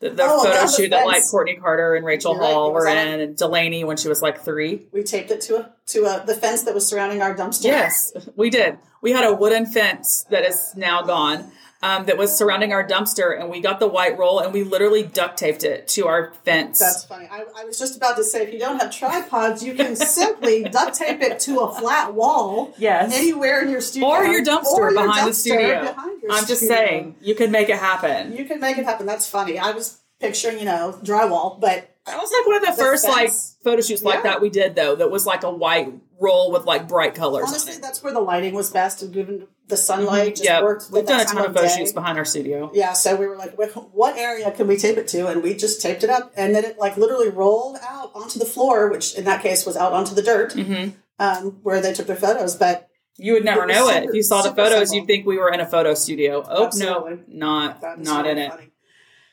The, 0.00 0.10
the 0.10 0.22
Oh, 0.24 0.44
photo 0.44 0.66
shoot 0.66 0.90
that 0.90 1.06
like. 1.06 1.22
Courtney 1.30 1.56
Carter 1.56 1.94
and 1.94 2.04
Rachel 2.04 2.34
You're 2.34 2.42
Hall 2.42 2.72
were 2.72 2.86
in, 2.86 3.20
and 3.20 3.36
Delaney 3.36 3.82
when 3.84 3.96
she 3.96 4.08
was 4.08 4.20
like 4.20 4.42
three. 4.44 4.86
We 4.92 5.02
taped 5.02 5.30
it 5.30 5.40
to 5.42 5.56
a 5.56 5.72
to 5.86 6.04
a 6.04 6.24
the 6.26 6.34
fence 6.34 6.62
that 6.64 6.74
was 6.74 6.86
surrounding 6.86 7.22
our 7.22 7.34
dumpster. 7.34 7.64
Yes, 7.64 8.12
we 8.36 8.50
did. 8.50 8.78
We 9.00 9.12
had 9.12 9.24
a 9.24 9.32
wooden 9.34 9.64
fence 9.66 10.26
that 10.30 10.44
is 10.44 10.74
now 10.76 11.02
gone 11.02 11.50
um, 11.82 12.06
that 12.06 12.16
was 12.16 12.36
surrounding 12.36 12.72
our 12.72 12.86
dumpster, 12.86 13.38
and 13.38 13.50
we 13.50 13.60
got 13.60 13.80
the 13.80 13.86
white 13.86 14.18
roll 14.18 14.40
and 14.40 14.52
we 14.52 14.62
literally 14.64 15.02
duct 15.02 15.36
taped 15.38 15.62
it 15.62 15.86
to 15.88 16.06
our 16.06 16.32
fence. 16.44 16.78
That's 16.78 17.04
funny. 17.04 17.28
I, 17.30 17.44
I 17.56 17.64
was 17.64 17.78
just 17.78 17.96
about 17.96 18.16
to 18.16 18.24
say, 18.24 18.42
if 18.44 18.52
you 18.52 18.58
don't 18.58 18.80
have 18.80 18.90
tripods, 18.90 19.62
you 19.62 19.74
can 19.74 19.94
simply 19.96 20.64
duct 20.70 20.94
tape 20.94 21.20
it 21.20 21.38
to 21.40 21.60
a 21.60 21.74
flat 21.74 22.14
wall 22.14 22.74
yes. 22.78 23.12
anywhere 23.14 23.62
in 23.62 23.70
your 23.70 23.80
studio, 23.80 24.08
or 24.08 24.24
your 24.24 24.44
dumpster 24.44 24.72
or 24.78 24.90
your 24.90 25.06
behind 25.06 25.28
the 25.28 25.34
studio. 25.34 25.82
behind 25.82 26.22
I'm 26.30 26.46
just 26.46 26.62
studio. 26.62 26.76
saying, 26.76 27.16
you 27.20 27.34
can 27.34 27.50
make 27.50 27.68
it 27.68 27.78
happen. 27.78 28.36
you 28.36 28.44
can 28.44 28.58
make 28.60 28.78
it 28.78 28.84
happen. 28.84 29.06
That's 29.06 29.28
funny. 29.28 29.58
I 29.58 29.72
was 29.72 30.00
picturing, 30.18 30.58
you 30.58 30.64
know, 30.64 30.98
drywall, 31.02 31.60
but 31.60 31.94
That 32.06 32.16
was 32.18 32.32
like 32.32 32.46
one 32.46 32.56
of 32.56 32.62
the, 32.62 32.70
The 32.70 32.76
first 32.88 33.06
like 33.06 33.30
photo 33.62 33.82
shoots 33.82 34.02
like 34.02 34.24
Yeah. 34.24 34.30
that 34.32 34.40
we 34.40 34.48
did 34.48 34.74
though. 34.76 34.94
That 34.96 35.10
was 35.10 35.26
like 35.26 35.42
a 35.42 35.50
white 35.50 35.92
roll 36.20 36.50
with 36.52 36.64
like 36.64 36.88
bright 36.88 37.14
colors. 37.14 37.44
honestly, 37.48 37.74
that's 37.80 38.02
where 38.02 38.12
the 38.12 38.20
lighting 38.20 38.54
was 38.54 38.70
best, 38.70 39.02
and 39.02 39.12
given 39.12 39.46
the 39.68 39.76
sunlight 39.76 40.36
just 40.36 40.44
yeah, 40.44 40.62
worked. 40.62 40.88
we've 40.92 41.04
done 41.06 41.20
a 41.20 41.24
ton 41.24 41.38
of 41.46 41.54
photo 41.54 41.68
shoots 41.68 41.92
behind 41.92 42.16
our 42.18 42.24
studio. 42.24 42.70
Yeah, 42.72 42.92
so 42.92 43.16
we 43.16 43.26
were 43.26 43.36
like, 43.36 43.54
what 43.92 44.16
area 44.16 44.50
can 44.52 44.66
we 44.68 44.76
tape 44.76 44.96
it 44.96 45.08
to? 45.08 45.26
And 45.28 45.42
we 45.42 45.54
just 45.54 45.82
taped 45.82 46.04
it 46.04 46.10
up, 46.10 46.32
and 46.36 46.54
then 46.54 46.64
it 46.64 46.78
like 46.78 46.96
literally 46.96 47.28
rolled 47.30 47.78
out 47.82 48.12
onto 48.14 48.38
the 48.38 48.44
floor, 48.44 48.90
which 48.90 49.14
in 49.14 49.24
that 49.24 49.42
case 49.42 49.66
was 49.66 49.76
out 49.76 49.92
onto 49.92 50.14
the 50.14 50.22
dirt, 50.22 50.52
hmm 50.52 50.88
um, 51.18 51.58
where 51.62 51.80
they 51.80 51.92
took 51.94 52.06
their 52.06 52.16
photos. 52.16 52.56
But 52.56 52.88
You 53.16 53.32
would 53.34 53.44
never 53.44 53.64
It 53.64 53.68
know 53.72 53.88
it 53.88 54.04
if 54.04 54.14
you 54.14 54.22
saw 54.22 54.42
the 54.42 54.54
photos. 54.54 54.90
simple. 54.90 54.96
You'd 54.96 55.06
think 55.06 55.26
we 55.26 55.38
were 55.38 55.50
in 55.50 55.60
a 55.60 55.66
photo 55.66 55.94
studio. 55.94 56.44
Oh 56.46 56.66
Absolutely. 56.66 57.18
no, 57.28 57.72
not 57.80 57.98
not 58.00 58.26
in 58.26 58.36
really 58.36 58.48
it. 58.64 58.72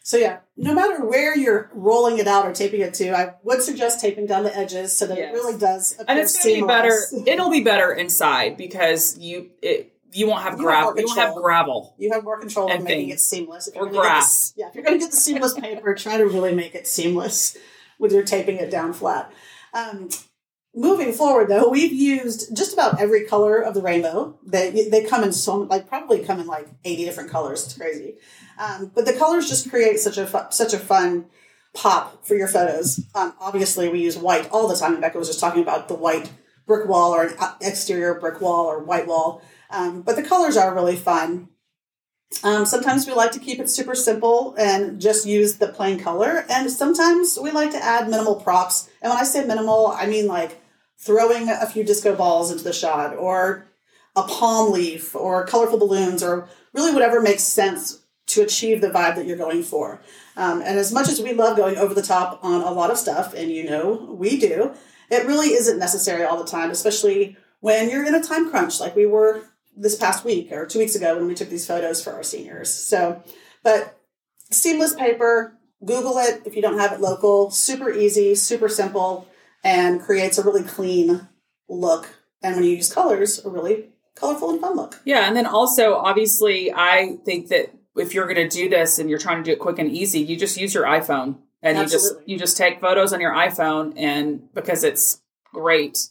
So 0.06 0.18
yeah, 0.18 0.40
no 0.58 0.74
matter 0.74 1.06
where 1.06 1.36
you're 1.38 1.72
rolling 1.74 2.18
it 2.18 2.28
out 2.28 2.46
or 2.46 2.54
taping 2.54 2.82
it 2.82 2.94
to, 2.96 3.16
I 3.18 3.36
would 3.44 3.62
suggest 3.62 4.02
taping 4.02 4.26
down 4.26 4.44
the 4.44 4.56
edges 4.56 4.96
so 4.98 5.08
that 5.08 5.18
Yes. 5.18 5.30
it 5.30 5.34
really 5.34 5.58
does. 5.58 5.98
And 6.08 6.20
it's 6.20 6.44
gonna 6.44 6.56
be 6.56 6.62
better. 6.62 7.00
It'll 7.26 7.50
be 7.50 7.62
better 7.64 7.92
inside 7.94 8.58
because 8.58 9.18
you 9.18 9.52
it 9.62 9.94
you 10.12 10.28
won't 10.28 10.44
have 10.44 10.60
You 10.60 10.68
have 10.68 10.84
more 10.84 10.94
gravel. 10.94 11.00
You 11.00 11.06
won't 11.08 11.20
have 11.20 11.36
gravel. 11.36 11.96
You 11.98 12.12
have 12.12 12.24
more 12.24 12.40
control 12.40 12.70
of 12.72 12.84
making 12.84 13.08
things. 13.10 13.22
it 13.22 13.24
seamless. 13.24 13.68
If 13.70 13.76
Or 13.78 13.88
grass. 13.88 14.52
the- 14.52 14.60
yeah, 14.62 14.68
if 14.68 14.76
you're 14.76 14.84
going 14.84 15.00
to 15.00 15.04
get 15.04 15.10
the 15.12 15.18
seamless 15.18 15.54
paper, 15.60 15.96
try 15.96 16.18
to 16.18 16.26
really 16.26 16.54
make 16.54 16.76
it 16.76 16.86
seamless 16.86 17.58
with 17.98 18.12
your 18.12 18.22
taping 18.24 18.58
it 18.58 18.70
down 18.70 18.94
flat. 18.94 19.32
Um, 19.74 20.10
moving 20.76 21.14
forward, 21.14 21.50
though, 21.50 21.70
we've 21.70 21.94
used 21.94 22.56
just 22.56 22.74
about 22.74 23.00
every 23.00 23.26
color 23.26 23.60
of 23.60 23.74
the 23.74 23.82
rainbow. 23.82 24.38
They 24.46 24.88
they 24.90 25.04
come 25.04 25.24
in 25.24 25.34
so 25.34 25.58
like 25.58 25.88
probably 25.88 26.24
come 26.24 26.40
in 26.40 26.48
like 26.48 26.68
eighty 26.84 27.06
different 27.06 27.30
colors. 27.30 27.64
It's 27.66 27.78
crazy, 27.78 28.16
um, 28.58 28.92
but 28.94 29.06
the 29.06 29.14
colors 29.14 29.50
just 29.50 29.70
create 29.70 30.00
such 30.00 30.18
a 30.18 30.26
fu- 30.26 30.52
such 30.52 30.74
a 30.74 30.80
fun 30.80 31.26
pop 31.74 32.26
for 32.26 32.36
your 32.36 32.48
photos. 32.48 33.00
Um, 33.16 33.34
obviously, 33.40 33.90
we 33.90 34.02
use 34.02 34.18
white 34.18 34.50
all 34.52 34.68
the 34.68 34.76
time. 34.76 35.00
Becca 35.02 35.18
was 35.18 35.28
just 35.28 35.40
talking 35.40 35.62
about 35.62 35.88
the 35.88 35.96
white 35.96 36.32
brick 36.66 36.88
wall 36.88 37.14
or 37.14 37.28
an 37.28 37.36
exterior 37.62 38.14
brick 38.20 38.42
wall 38.42 38.66
or 38.66 38.84
white 38.84 39.08
wall. 39.08 39.42
Um, 39.70 40.02
but 40.02 40.16
the 40.16 40.24
colors 40.24 40.56
are 40.56 40.74
really 40.74 40.96
fun. 40.96 41.50
Um, 42.44 42.66
sometimes 42.66 43.06
we 43.06 43.14
like 43.14 43.32
to 43.34 43.40
keep 43.40 43.60
it 43.60 43.70
super 43.70 43.94
simple 43.96 44.56
and 44.58 45.00
just 45.00 45.26
use 45.26 45.58
the 45.58 45.68
plain 45.68 46.00
color. 46.00 46.46
And 46.50 46.72
sometimes 46.72 47.38
we 47.42 47.52
like 47.52 47.72
to 47.72 47.84
add 47.84 48.10
minimal 48.10 48.36
props. 48.36 48.90
And 49.02 49.12
when 49.12 49.20
I 49.20 49.24
say 49.24 49.46
minimal, 49.46 49.88
I 49.88 50.08
mean 50.08 50.28
like 50.28 50.63
throwing 50.98 51.50
a 51.50 51.66
few 51.66 51.84
disco 51.84 52.16
balls 52.16 52.52
into 52.52 52.64
the 52.64 52.74
shot 52.74 53.16
or 53.16 53.68
a 54.16 54.24
palm 54.24 54.72
leaf 54.72 55.16
or 55.16 55.46
colorful 55.46 55.80
balloons 55.80 56.22
or 56.24 56.48
really 56.74 56.94
whatever 56.94 57.22
makes 57.22 57.44
sense 57.44 58.04
to 58.28 58.42
achieve 58.42 58.82
the 58.82 58.90
vibe 58.90 59.16
that 59.16 59.26
you're 59.26 59.38
going 59.38 59.64
for. 59.64 60.02
Um, 60.38 60.62
and 60.62 60.80
as 60.80 60.92
much 60.92 61.10
as 61.10 61.22
we 61.22 61.34
love 61.34 61.58
going 61.58 61.78
over 61.78 61.94
the 61.94 62.02
top 62.02 62.40
on 62.44 62.62
a 62.62 62.72
lot 62.72 62.90
of 62.90 62.98
stuff, 62.98 63.34
and 63.34 63.52
you 63.52 63.70
know 63.70 64.16
we 64.18 64.40
do, 64.40 64.74
it 65.10 65.28
really 65.28 65.50
isn't 65.50 65.78
necessary 65.78 66.24
all 66.24 66.42
the 66.42 66.50
time, 66.50 66.72
especially 66.72 67.38
when 67.60 67.90
you're 67.90 68.06
in 68.06 68.16
a 68.16 68.24
time 68.24 68.50
crunch 68.50 68.80
like 68.80 68.96
we 68.96 69.06
were 69.06 69.44
this 69.76 69.96
past 69.96 70.24
week 70.24 70.52
or 70.52 70.66
two 70.66 70.80
weeks 70.80 70.96
ago 70.96 71.16
when 71.16 71.28
we 71.28 71.36
took 71.36 71.50
these 71.50 71.68
photos 71.68 72.04
for 72.04 72.14
our 72.14 72.24
seniors. 72.24 72.74
So, 72.74 73.22
but 73.64 74.00
seamless 74.52 74.94
paper, 74.96 75.54
Google 75.84 76.18
it 76.20 76.42
if 76.46 76.56
you 76.56 76.62
don't 76.62 76.80
have 76.80 76.94
it 76.94 77.02
local. 77.02 77.52
Super 77.52 77.92
easy, 77.92 78.36
super 78.36 78.70
simple, 78.70 79.28
and 79.64 80.02
creates 80.02 80.38
a 80.38 80.44
really 80.44 80.64
clean 80.64 81.28
look. 81.70 82.10
And 82.42 82.56
when 82.56 82.66
you 82.66 82.72
use 82.72 82.94
colors, 82.94 83.44
a 83.46 83.50
really 83.50 83.90
colorful 84.16 84.50
and 84.50 84.60
fun 84.60 84.76
look. 84.76 85.00
Yeah, 85.06 85.28
and 85.28 85.36
then 85.36 85.46
also 85.46 85.96
obviously 85.96 86.72
I 86.74 87.18
think 87.26 87.48
that 87.50 87.74
if 87.96 88.14
you're 88.14 88.32
going 88.32 88.48
to 88.48 88.50
do 88.50 88.70
this 88.70 89.00
and 89.00 89.10
you're 89.10 89.20
trying 89.20 89.38
to 89.38 89.44
do 89.44 89.52
it 89.52 89.60
quick 89.60 89.80
and 89.80 89.92
easy, 89.92 90.20
you 90.20 90.36
just 90.36 90.58
use 90.58 90.74
your 90.74 90.86
iPhone 90.86 91.38
and 91.62 91.78
Absolutely. 91.78 91.84
you 91.84 91.90
just 91.90 92.30
you 92.30 92.38
just 92.38 92.58
take 92.58 92.82
photos 92.82 93.14
on 93.14 93.22
your 93.22 93.34
iPhone 93.34 93.94
and 93.96 94.54
because 94.54 94.84
it's 94.84 95.22
great 95.54 96.10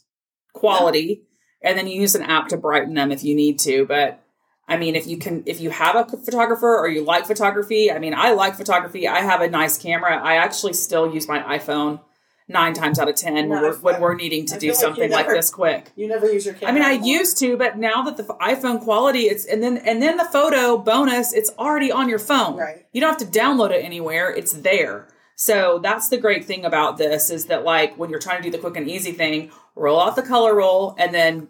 quality 0.53 1.23
yeah. 1.61 1.69
and 1.69 1.77
then 1.77 1.87
you 1.87 1.99
use 1.99 2.15
an 2.15 2.23
app 2.23 2.47
to 2.47 2.57
brighten 2.57 2.93
them 2.93 3.11
if 3.11 3.23
you 3.23 3.35
need 3.35 3.59
to, 3.59 3.85
but 3.85 4.23
I 4.67 4.77
mean, 4.77 4.95
if 4.95 5.07
you 5.07 5.17
can, 5.17 5.43
if 5.45 5.59
you 5.59 5.71
have 5.71 5.95
a 5.95 6.05
photographer 6.05 6.77
or 6.77 6.87
you 6.87 7.03
like 7.03 7.25
photography, 7.25 7.91
I 7.91 7.99
mean, 7.99 8.13
I 8.13 8.31
like 8.31 8.55
photography. 8.55 9.07
I 9.07 9.19
have 9.19 9.41
a 9.41 9.49
nice 9.49 9.77
camera. 9.77 10.17
I 10.17 10.35
actually 10.35 10.71
still 10.73 11.13
use 11.13 11.27
my 11.27 11.39
iPhone 11.57 11.99
nine 12.47 12.73
times 12.73 12.99
out 12.99 13.07
of 13.09 13.15
ten 13.15 13.49
when 13.49 13.61
we're, 13.61 13.75
when 13.77 14.01
we're 14.01 14.15
needing 14.15 14.45
to 14.47 14.55
I 14.55 14.59
do 14.59 14.73
something 14.73 15.09
like, 15.09 15.25
never, 15.25 15.29
like, 15.29 15.37
this 15.37 15.49
quick. 15.49 15.91
You 15.95 16.07
never 16.07 16.31
use 16.31 16.45
your 16.45 16.53
camera. 16.53 16.69
I 16.69 16.73
mean, 16.73 16.83
I 16.83 17.03
used 17.03 17.37
to, 17.39 17.57
but 17.57 17.77
now 17.77 18.01
that 18.03 18.17
the 18.17 18.23
iPhone 18.23 18.81
quality, 18.81 19.23
it's 19.23 19.45
and 19.45 19.63
then 19.63 19.77
and 19.77 20.01
then 20.01 20.17
the 20.17 20.25
photo 20.25 20.77
bonus, 20.77 21.33
it's 21.33 21.51
already 21.57 21.91
on 21.91 22.09
your 22.09 22.19
phone. 22.19 22.57
Right. 22.57 22.85
You 22.91 23.01
don't 23.01 23.19
have 23.19 23.31
to 23.31 23.39
download 23.39 23.71
it 23.71 23.83
anywhere; 23.83 24.31
it's 24.31 24.53
there. 24.53 25.07
So 25.35 25.79
that's 25.81 26.09
the 26.09 26.17
great 26.17 26.45
thing 26.45 26.63
about 26.63 26.97
this 26.97 27.29
is 27.29 27.45
that 27.45 27.63
like 27.63 27.97
when 27.97 28.09
you're 28.09 28.19
trying 28.19 28.37
to 28.37 28.43
do 28.43 28.51
the 28.51 28.59
quick 28.59 28.77
and 28.77 28.89
easy 28.89 29.11
thing, 29.11 29.51
roll 29.75 29.99
out 29.99 30.15
the 30.15 30.21
color 30.21 30.55
roll 30.55 30.95
and 30.97 31.13
then 31.13 31.47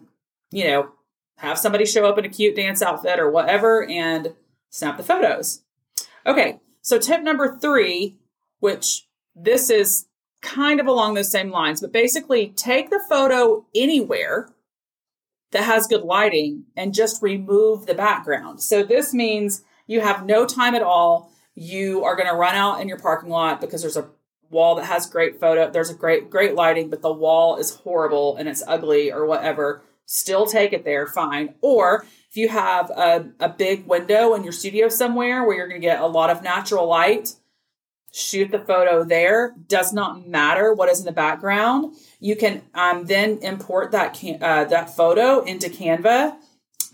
you 0.50 0.64
know 0.64 0.92
have 1.36 1.58
somebody 1.58 1.84
show 1.84 2.06
up 2.06 2.18
in 2.18 2.24
a 2.24 2.28
cute 2.28 2.56
dance 2.56 2.80
outfit 2.80 3.18
or 3.18 3.30
whatever 3.30 3.86
and 3.86 4.34
snap 4.70 4.96
the 4.96 5.02
photos. 5.02 5.62
Okay, 6.26 6.60
so 6.80 6.98
tip 6.98 7.22
number 7.22 7.58
three, 7.58 8.16
which 8.60 9.06
this 9.34 9.68
is 9.68 10.06
kind 10.44 10.78
of 10.78 10.86
along 10.86 11.14
those 11.14 11.30
same 11.30 11.50
lines, 11.50 11.80
but 11.80 11.92
basically 11.92 12.48
take 12.48 12.90
the 12.90 13.02
photo 13.08 13.66
anywhere 13.74 14.48
that 15.50 15.64
has 15.64 15.86
good 15.86 16.02
lighting 16.02 16.64
and 16.76 16.94
just 16.94 17.22
remove 17.22 17.86
the 17.86 17.94
background. 17.94 18.60
So 18.62 18.82
this 18.82 19.14
means 19.14 19.62
you 19.86 20.00
have 20.00 20.26
no 20.26 20.46
time 20.46 20.74
at 20.74 20.82
all. 20.82 21.32
You 21.54 22.04
are 22.04 22.16
going 22.16 22.28
to 22.28 22.34
run 22.34 22.54
out 22.54 22.80
in 22.80 22.88
your 22.88 22.98
parking 22.98 23.30
lot 23.30 23.60
because 23.60 23.80
there's 23.80 23.96
a 23.96 24.10
wall 24.50 24.74
that 24.76 24.84
has 24.84 25.06
great 25.06 25.40
photo, 25.40 25.70
there's 25.70 25.90
a 25.90 25.94
great 25.94 26.30
great 26.30 26.54
lighting, 26.54 26.90
but 26.90 27.02
the 27.02 27.12
wall 27.12 27.56
is 27.56 27.76
horrible 27.76 28.36
and 28.36 28.48
it's 28.48 28.62
ugly 28.66 29.10
or 29.10 29.26
whatever. 29.26 29.82
Still 30.06 30.46
take 30.46 30.72
it 30.72 30.84
there, 30.84 31.06
fine. 31.06 31.54
Or 31.60 32.04
if 32.30 32.36
you 32.36 32.48
have 32.48 32.90
a, 32.90 33.30
a 33.40 33.48
big 33.48 33.86
window 33.86 34.34
in 34.34 34.44
your 34.44 34.52
studio 34.52 34.88
somewhere 34.88 35.44
where 35.44 35.56
you're 35.56 35.68
going 35.68 35.80
to 35.80 35.86
get 35.86 36.00
a 36.00 36.06
lot 36.06 36.30
of 36.30 36.42
natural 36.42 36.86
light, 36.86 37.34
shoot 38.14 38.52
the 38.52 38.60
photo 38.60 39.02
there. 39.02 39.54
Does 39.66 39.92
not 39.92 40.28
matter 40.28 40.72
what 40.72 40.88
is 40.88 41.00
in 41.00 41.04
the 41.04 41.12
background. 41.12 41.96
You 42.20 42.36
can 42.36 42.62
um, 42.72 43.06
then 43.06 43.38
import 43.38 43.90
that 43.90 44.14
can- 44.14 44.40
uh, 44.40 44.64
that 44.64 44.94
photo 44.94 45.42
into 45.42 45.68
Canva 45.68 46.36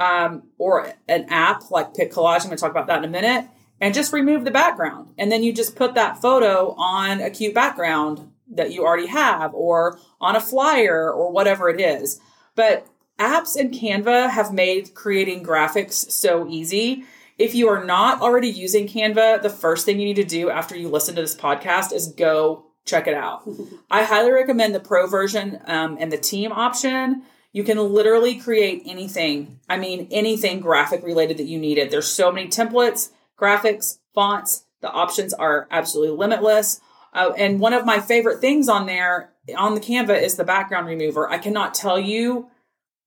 um, 0.01 0.45
or 0.57 0.95
an 1.09 1.27
app 1.29 1.71
like 1.71 1.93
PicCollage. 1.93 2.41
I'm 2.41 2.47
going 2.47 2.57
to 2.57 2.57
talk 2.57 2.71
about 2.71 2.87
that 2.87 2.99
in 2.99 3.05
a 3.05 3.09
minute. 3.09 3.47
And 3.83 3.95
just 3.95 4.13
remove 4.13 4.45
the 4.45 4.51
background, 4.51 5.15
and 5.17 5.33
then 5.33 5.43
you 5.43 5.55
just 5.55 5.75
put 5.75 5.95
that 5.95 6.21
photo 6.21 6.75
on 6.77 7.23
a 7.23 7.31
cute 7.31 7.55
background 7.55 8.31
that 8.51 8.73
you 8.73 8.85
already 8.85 9.07
have, 9.07 9.55
or 9.55 9.99
on 10.21 10.37
a 10.37 10.41
flyer, 10.41 11.11
or 11.11 11.33
whatever 11.33 11.71
it 11.71 11.81
is. 11.81 12.21
But 12.55 12.87
apps 13.19 13.57
and 13.57 13.73
Canva 13.73 14.29
have 14.29 14.53
made 14.53 14.95
creating 14.95 15.43
graphics 15.43 16.11
so 16.11 16.47
easy 16.47 17.07
if 17.41 17.55
you 17.55 17.69
are 17.71 17.83
not 17.83 18.21
already 18.21 18.49
using 18.49 18.87
Canva, 18.87 19.41
the 19.41 19.49
first 19.49 19.87
thing 19.87 19.99
you 19.99 20.05
need 20.05 20.17
to 20.17 20.25
do 20.25 20.51
after 20.51 20.77
you 20.77 20.91
listen 20.91 21.15
to 21.15 21.23
this 21.23 21.35
podcast 21.35 21.91
is 21.91 22.09
go 22.09 22.67
check 22.85 23.07
it 23.07 23.15
out. 23.15 23.49
I 23.91 24.05
highly 24.05 24.31
recommend 24.31 24.75
the 24.75 24.81
pro 24.81 25.07
version 25.07 25.59
um, 25.65 25.97
and 25.99 26.13
the 26.13 26.19
team 26.19 26.53
option. 26.53 27.23
You 27.53 27.65
can 27.65 27.79
literally 27.79 28.39
create 28.39 28.83
anything. 28.85 29.59
I 29.71 29.79
mean, 29.79 30.07
anything 30.11 30.61
graphic 30.61 31.03
related 31.03 31.39
that 31.39 31.47
you 31.47 31.59
needed. 31.59 31.91
There's 31.91 32.07
so 32.07 32.31
many 32.31 32.49
templates, 32.49 33.11
graphics, 33.41 33.99
fonts. 34.15 34.67
The 34.83 34.91
options 34.91 35.33
are 35.33 35.67
absolutely 35.71 36.19
limitless. 36.19 36.83
Uh, 37.15 37.33
and 37.39 37.59
one 37.59 37.73
of 37.73 37.87
my 37.87 38.01
favorite 38.01 38.43
things 38.43 38.69
on 38.69 38.85
there 38.85 39.33
on 39.57 39.75
the 39.75 39.81
Canva 39.81 40.21
is 40.21 40.37
the 40.37 40.45
background 40.45 40.87
remover. 40.87 41.29
I 41.29 41.39
cannot 41.39 41.73
tell 41.73 41.99
you 41.99 42.51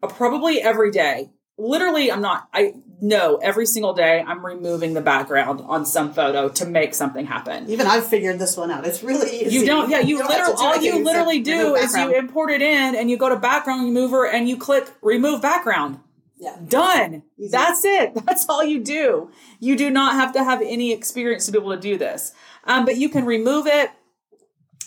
uh, 0.01 0.07
probably 0.07 0.59
every 0.59 0.89
day 0.89 1.29
literally 1.57 2.11
i'm 2.11 2.21
not 2.21 2.47
i 2.53 2.73
know 3.01 3.37
every 3.37 3.65
single 3.65 3.93
day 3.93 4.23
i'm 4.25 4.43
removing 4.45 4.93
the 4.93 5.01
background 5.01 5.61
on 5.65 5.85
some 5.85 6.13
photo 6.13 6.49
to 6.49 6.65
make 6.65 6.95
something 6.95 7.25
happen. 7.25 7.69
Even 7.69 7.85
i've 7.85 8.05
figured 8.05 8.39
this 8.39 8.57
one 8.57 8.71
out. 8.71 8.85
It's 8.85 9.03
really 9.03 9.41
easy. 9.41 9.55
you 9.55 9.65
don't 9.65 9.89
yeah 9.89 9.99
you, 9.99 10.17
you 10.17 10.27
literally 10.27 10.55
all 10.57 10.81
you 10.81 11.03
literally 11.03 11.41
do 11.41 11.75
is 11.75 11.95
you 11.95 12.15
import 12.15 12.49
it 12.49 12.61
in 12.61 12.95
and 12.95 13.09
you 13.09 13.17
go 13.17 13.29
to 13.29 13.35
background 13.35 13.83
remover 13.83 14.25
and 14.27 14.49
you 14.49 14.57
click 14.57 14.91
remove 15.01 15.41
background. 15.41 15.99
Yeah. 16.37 16.57
Done. 16.67 17.23
Easy. 17.37 17.51
that's 17.51 17.85
it. 17.85 18.13
That's 18.25 18.49
all 18.49 18.65
you 18.65 18.83
do. 18.83 19.31
You 19.61 19.77
do 19.77 19.89
not 19.89 20.15
have 20.15 20.33
to 20.33 20.43
have 20.43 20.61
any 20.61 20.91
experience 20.91 21.45
to 21.45 21.53
be 21.53 21.57
able 21.57 21.71
to 21.71 21.79
do 21.79 21.97
this. 21.97 22.33
Um, 22.65 22.83
but 22.83 22.97
you 22.97 23.07
can 23.07 23.25
remove 23.25 23.65
it. 23.65 23.91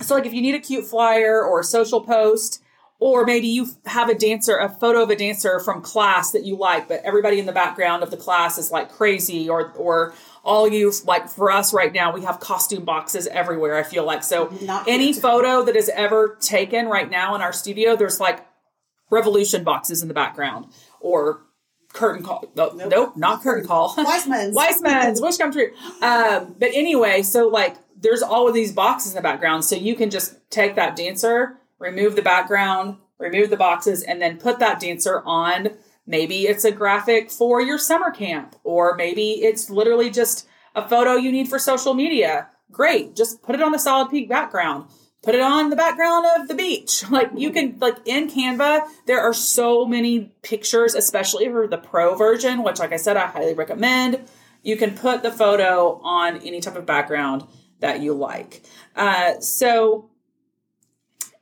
So 0.03 0.15
like 0.15 0.27
if 0.27 0.35
you 0.35 0.43
need 0.43 0.55
a 0.55 0.61
cute 0.61 0.85
flyer 0.85 1.43
or 1.43 1.61
a 1.61 1.65
social 1.65 2.03
post 2.03 2.63
or 2.99 3.26
maybe 3.26 3.47
you 3.47 3.69
have 3.85 4.09
a 4.09 4.15
dancer, 4.15 4.57
a 4.57 4.69
photo 4.69 5.03
of 5.03 5.11
a 5.11 5.17
dancer 5.17 5.61
from 5.61 5.83
class 5.83 6.33
that 6.33 6.45
you 6.45 6.57
like, 6.57 6.88
but 6.88 7.03
everybody 7.05 7.38
in 7.38 7.47
the 7.47 7.53
background 7.53 8.03
of 8.03 8.11
the 8.11 8.17
class 8.17 8.57
is 8.57 8.71
like 8.71 8.91
crazy, 8.91 9.49
or 9.49 9.73
or 9.73 10.15
all 10.43 10.69
you 10.69 10.93
like 11.05 11.29
for 11.29 11.50
us 11.50 11.75
right 11.75 11.93
now, 11.93 12.12
we 12.12 12.23
have 12.23 12.41
costume 12.41 12.85
boxes 12.85 13.26
everywhere. 13.26 13.76
I 13.76 13.83
feel 13.83 14.05
like 14.05 14.23
so 14.23 14.49
Not 14.62 14.88
any 14.88 15.12
photo 15.12 15.62
that 15.65 15.76
is 15.76 15.91
ever 15.91 16.37
taken 16.41 16.87
right 16.87 17.11
now 17.11 17.35
in 17.35 17.43
our 17.43 17.53
studio, 17.53 17.97
there's 17.97 18.21
like 18.21 18.47
revolution 19.11 19.62
boxes 19.62 20.03
in 20.03 20.09
the 20.09 20.15
background 20.15 20.67
or 21.00 21.43
curtain 21.93 22.25
call. 22.25 22.45
No, 22.57 22.71
nope, 22.73 22.91
nope 22.91 23.17
not 23.17 23.43
curtain 23.43 23.67
call. 23.67 23.95
Weissman's. 23.97 24.55
Weissman's. 24.55 25.21
Wish 25.21 25.37
come 25.37 25.53
true. 25.53 25.71
Um, 26.00 26.55
but 26.59 26.71
anyway, 26.73 27.23
so 27.23 27.49
like 27.49 27.76
there's 28.00 28.23
all 28.23 28.49
of 28.49 28.55
these 28.55 28.73
boxes 28.73 29.12
in 29.12 29.17
the 29.17 29.23
background, 29.23 29.65
so 29.65 29.76
you 29.76 29.95
can 29.95 30.09
just 30.09 30.35
take 30.50 30.76
that 30.76 30.97
dancer 30.97 31.59
remove 31.78 32.16
the 32.16 32.23
background, 32.23 32.99
remove 33.18 33.50
the 33.50 33.56
boxes, 33.56 34.02
and 34.02 34.21
then 34.21 34.38
put 34.38 34.59
that 34.59 34.80
dancer 34.80 35.23
on. 35.25 35.71
Maybe 36.06 36.47
it's 36.47 36.64
a 36.64 36.71
graphic 36.71 37.30
for 37.30 37.61
your 37.61 37.78
summer 37.78 38.11
camp, 38.11 38.56
or 38.62 38.95
maybe 38.95 39.42
it's 39.42 39.71
literally 39.71 40.11
just 40.11 40.47
a 40.75 40.88
photo 40.88 41.14
you 41.14 41.33
need 41.33 41.49
for 41.49 41.59
social 41.59 41.95
media. 41.95 42.49
Great, 42.71 43.16
just 43.16 43.42
put 43.42 43.54
it 43.54 43.62
on 43.62 43.73
the 43.73 43.78
solid 43.78 44.11
peak 44.11 44.28
background. 44.28 44.88
Put 45.23 45.35
it 45.35 45.40
on 45.40 45.71
the 45.71 45.76
background 45.76 46.26
of 46.37 46.47
the 46.47 46.54
beach. 46.54 47.02
Like 47.11 47.30
you 47.35 47.50
can, 47.50 47.78
like 47.80 47.97
in 48.04 48.28
Canva, 48.28 48.83
there 49.06 49.21
are 49.21 49.35
so 49.35 49.85
many 49.85 50.33
pictures, 50.42 50.95
especially 50.95 51.49
for 51.49 51.66
the 51.66 51.78
pro 51.78 52.14
version, 52.14 52.62
which, 52.62 52.78
like 52.78 52.92
I 52.92 52.97
said, 52.97 53.16
I 53.16 53.26
highly 53.26 53.54
recommend. 53.54 54.28
You 54.62 54.76
can 54.76 54.97
put 54.97 55.23
the 55.23 55.33
photo 55.33 56.00
on 56.02 56.37
any 56.38 56.61
type 56.61 56.76
of 56.76 56.87
background 56.87 57.45
that 57.80 58.00
you 58.00 58.14
like. 58.14 58.64
Uh, 58.95 59.40
so 59.40 60.11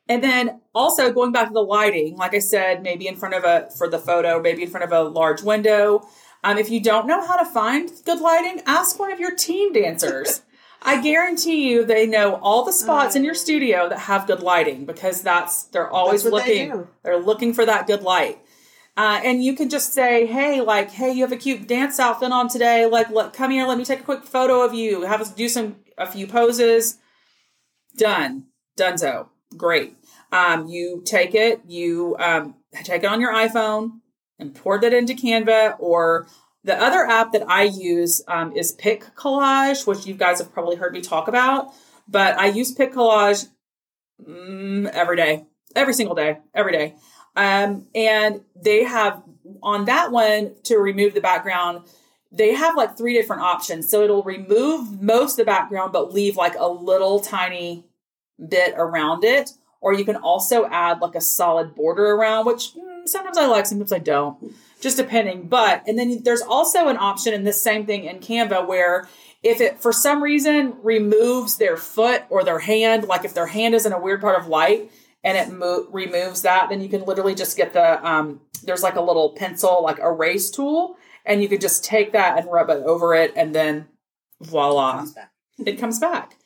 and 0.08 0.23
then 0.23 0.61
also 0.75 1.12
going 1.12 1.32
back 1.32 1.49
to 1.49 1.54
the 1.54 1.62
lighting, 1.62 2.16
like 2.16 2.34
I 2.34 2.38
said, 2.38 2.82
maybe 2.82 3.06
in 3.06 3.16
front 3.16 3.34
of 3.34 3.44
a 3.44 3.68
for 3.76 3.88
the 3.88 3.99
photo, 3.99 4.40
maybe 4.40 4.62
in 4.62 4.70
front 4.70 4.84
of 4.84 4.92
a 4.92 5.08
large 5.08 5.42
window. 5.42 6.06
Um, 6.42 6.58
if 6.58 6.70
you 6.70 6.80
don't 6.80 7.06
know 7.06 7.26
how 7.26 7.37
to 7.37 7.44
find 7.44 7.90
good 8.04 8.20
lighting, 8.20 8.62
ask 8.66 8.99
one 8.99 9.11
of 9.11 9.18
your 9.18 9.34
team 9.34 9.73
dancers. 9.73 10.42
I 10.82 11.00
guarantee 11.00 11.70
you 11.70 11.87
they 11.87 12.06
know 12.06 12.34
all 12.34 12.66
the 12.66 12.73
spots 12.73 13.16
in 13.16 13.25
your 13.25 13.34
studio 13.34 13.88
that 13.88 14.00
have 14.00 14.26
good 14.26 14.40
lighting 14.40 14.84
because 14.84 15.23
that's 15.23 15.62
they're 15.64 15.90
always 15.90 16.25
that's 16.25 16.32
looking. 16.34 16.68
They 16.68 16.84
they're 17.04 17.23
looking 17.23 17.54
for 17.54 17.64
that 17.64 17.87
good 17.87 18.02
light. 18.02 18.38
Uh, 18.96 19.20
and 19.25 19.42
you 19.42 19.56
can 19.56 19.70
just 19.70 19.92
say, 19.92 20.26
hey, 20.26 20.61
like, 20.61 20.90
hey, 20.90 21.11
you 21.11 21.23
have 21.23 21.32
a 21.32 21.37
cute 21.37 21.66
dance 21.66 21.99
outfit 21.99 22.30
on 22.30 22.49
today. 22.49 22.87
Like, 22.87 23.11
let, 23.11 23.32
come 23.32 23.50
here, 23.50 23.66
let 23.66 23.76
me 23.76 23.84
take 23.84 24.00
a 24.00 24.04
quick 24.04 24.25
photo 24.25 24.61
of 24.61 24.73
you. 24.73 25.02
Have 25.02 25.20
us 25.20 25.32
do 25.32 25.49
some 25.49 25.76
a 25.96 26.06
few 26.06 26.26
poses 26.26 26.99
Done. 27.96 28.46
Donezo. 28.76 29.28
Great. 29.56 29.96
Um, 30.32 30.66
you 30.66 31.02
take 31.04 31.34
it, 31.34 31.61
you 31.66 32.16
um, 32.18 32.56
take 32.82 33.02
it 33.02 33.06
on 33.06 33.20
your 33.20 33.32
iPhone, 33.32 34.00
and 34.38 34.54
pour 34.54 34.80
that 34.80 34.92
into 34.92 35.14
Canva, 35.14 35.76
or 35.78 36.26
the 36.64 36.80
other 36.80 37.04
app 37.06 37.32
that 37.32 37.49
I 37.49 37.64
use 37.64 38.23
um, 38.26 38.52
is 38.56 38.73
Pic 38.73 39.14
Collage, 39.14 39.87
which 39.87 40.06
you 40.06 40.14
guys 40.14 40.38
have 40.38 40.52
probably 40.52 40.76
heard 40.76 40.92
me 40.92 41.00
talk 41.00 41.28
about. 41.28 41.73
But 42.08 42.38
I 42.38 42.46
use 42.46 42.73
Pic 42.73 42.92
Collage 42.92 43.46
mm, 44.26 44.87
every 44.88 45.16
day, 45.16 45.44
every 45.76 45.94
single 45.94 46.14
day, 46.14 46.38
every 46.54 46.73
day. 46.73 46.96
Um, 47.37 47.87
and 47.94 48.42
they 48.56 48.84
have 48.84 49.23
on 49.62 49.84
that 49.87 50.11
one 50.11 50.54
to 50.64 50.78
remove 50.78 51.14
the 51.14 51.20
background 51.20 51.84
they 52.34 52.52
have 52.52 52.76
like 52.76 52.96
three 52.96 53.14
different 53.14 53.42
options. 53.42 53.88
So 53.88 54.02
it'll 54.02 54.23
remove 54.23 55.00
most 55.00 55.32
of 55.32 55.37
the 55.38 55.44
background, 55.44 55.92
but 55.92 56.12
leave 56.12 56.37
like 56.37 56.56
a 56.58 56.68
little 56.68 57.20
tiny 57.20 57.87
bit 58.48 58.74
around 58.76 59.24
it. 59.24 59.50
Or 59.80 59.92
you 59.92 60.04
can 60.04 60.16
also 60.16 60.66
add 60.66 61.00
like 61.00 61.14
a 61.14 61.20
solid 61.20 61.74
border 61.74 62.12
around, 62.12 62.46
which 62.46 62.74
mm, 62.74 63.06
sometimes 63.06 63.36
I 63.36 63.46
like, 63.46 63.66
sometimes 63.66 63.92
I 63.92 63.98
don't, 63.98 64.54
just 64.80 64.96
depending. 64.96 65.48
But, 65.48 65.86
and 65.86 65.98
then 65.98 66.22
there's 66.22 66.40
also 66.40 66.88
an 66.88 66.96
option 66.96 67.34
in 67.34 67.44
this 67.44 67.60
same 67.60 67.84
thing 67.84 68.04
in 68.04 68.20
Canva 68.20 68.66
where 68.66 69.08
if 69.42 69.60
it 69.60 69.80
for 69.80 69.92
some 69.92 70.22
reason 70.22 70.74
removes 70.82 71.58
their 71.58 71.76
foot 71.76 72.24
or 72.30 72.44
their 72.44 72.60
hand, 72.60 73.04
like 73.04 73.26
if 73.26 73.34
their 73.34 73.46
hand 73.46 73.74
is 73.74 73.84
in 73.84 73.92
a 73.92 74.00
weird 74.00 74.22
part 74.22 74.40
of 74.40 74.48
light 74.48 74.90
and 75.22 75.36
it 75.36 75.54
mo- 75.54 75.86
removes 75.90 76.42
that, 76.42 76.70
then 76.70 76.80
you 76.80 76.88
can 76.88 77.04
literally 77.04 77.34
just 77.34 77.54
get 77.54 77.74
the, 77.74 78.06
um, 78.06 78.40
there's 78.62 78.82
like 78.82 78.96
a 78.96 79.02
little 79.02 79.34
pencil, 79.36 79.82
like 79.82 79.98
erase 79.98 80.50
tool 80.50 80.96
and 81.24 81.42
you 81.42 81.48
could 81.48 81.60
just 81.60 81.84
take 81.84 82.12
that 82.12 82.38
and 82.38 82.50
rub 82.50 82.70
it 82.70 82.82
over 82.84 83.14
it, 83.14 83.32
and 83.36 83.54
then 83.54 83.86
voila, 84.40 84.90
it 84.90 84.96
comes 84.96 85.12
back. 85.12 85.30
It 85.58 85.78
comes 85.78 85.98
back. 85.98 86.36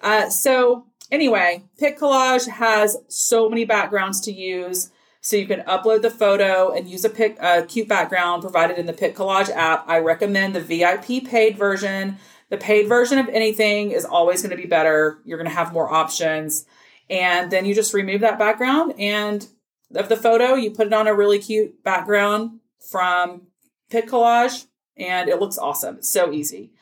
Uh, 0.00 0.30
so 0.30 0.86
anyway, 1.10 1.64
Pic 1.78 1.98
Collage 1.98 2.48
has 2.48 2.96
so 3.08 3.48
many 3.48 3.64
backgrounds 3.64 4.20
to 4.22 4.32
use. 4.32 4.90
So 5.20 5.36
you 5.36 5.46
can 5.46 5.62
upload 5.62 6.02
the 6.02 6.10
photo 6.10 6.70
and 6.72 6.88
use 6.88 7.04
a 7.04 7.10
pic, 7.10 7.36
a 7.40 7.64
cute 7.66 7.88
background 7.88 8.42
provided 8.42 8.78
in 8.78 8.86
the 8.86 8.92
Pic 8.92 9.16
Collage 9.16 9.50
app. 9.50 9.84
I 9.88 9.98
recommend 9.98 10.54
the 10.54 10.60
VIP 10.60 11.26
paid 11.26 11.58
version. 11.58 12.18
The 12.48 12.56
paid 12.56 12.86
version 12.86 13.18
of 13.18 13.28
anything 13.30 13.90
is 13.90 14.04
always 14.04 14.40
going 14.40 14.54
to 14.54 14.62
be 14.62 14.68
better. 14.68 15.18
You're 15.24 15.38
going 15.38 15.50
to 15.50 15.56
have 15.56 15.72
more 15.72 15.92
options. 15.92 16.64
And 17.10 17.50
then 17.50 17.64
you 17.64 17.74
just 17.74 17.92
remove 17.92 18.20
that 18.20 18.38
background 18.38 18.94
and 19.00 19.48
of 19.94 20.08
the 20.08 20.16
photo, 20.16 20.54
you 20.54 20.70
put 20.70 20.86
it 20.86 20.92
on 20.92 21.06
a 21.06 21.14
really 21.14 21.38
cute 21.38 21.82
background 21.84 22.60
from 22.90 23.42
Pic 23.90 24.08
Collage, 24.08 24.66
and 24.96 25.28
it 25.28 25.38
looks 25.38 25.58
awesome. 25.58 25.98
It's 25.98 26.10
so 26.10 26.32
easy. 26.32 26.72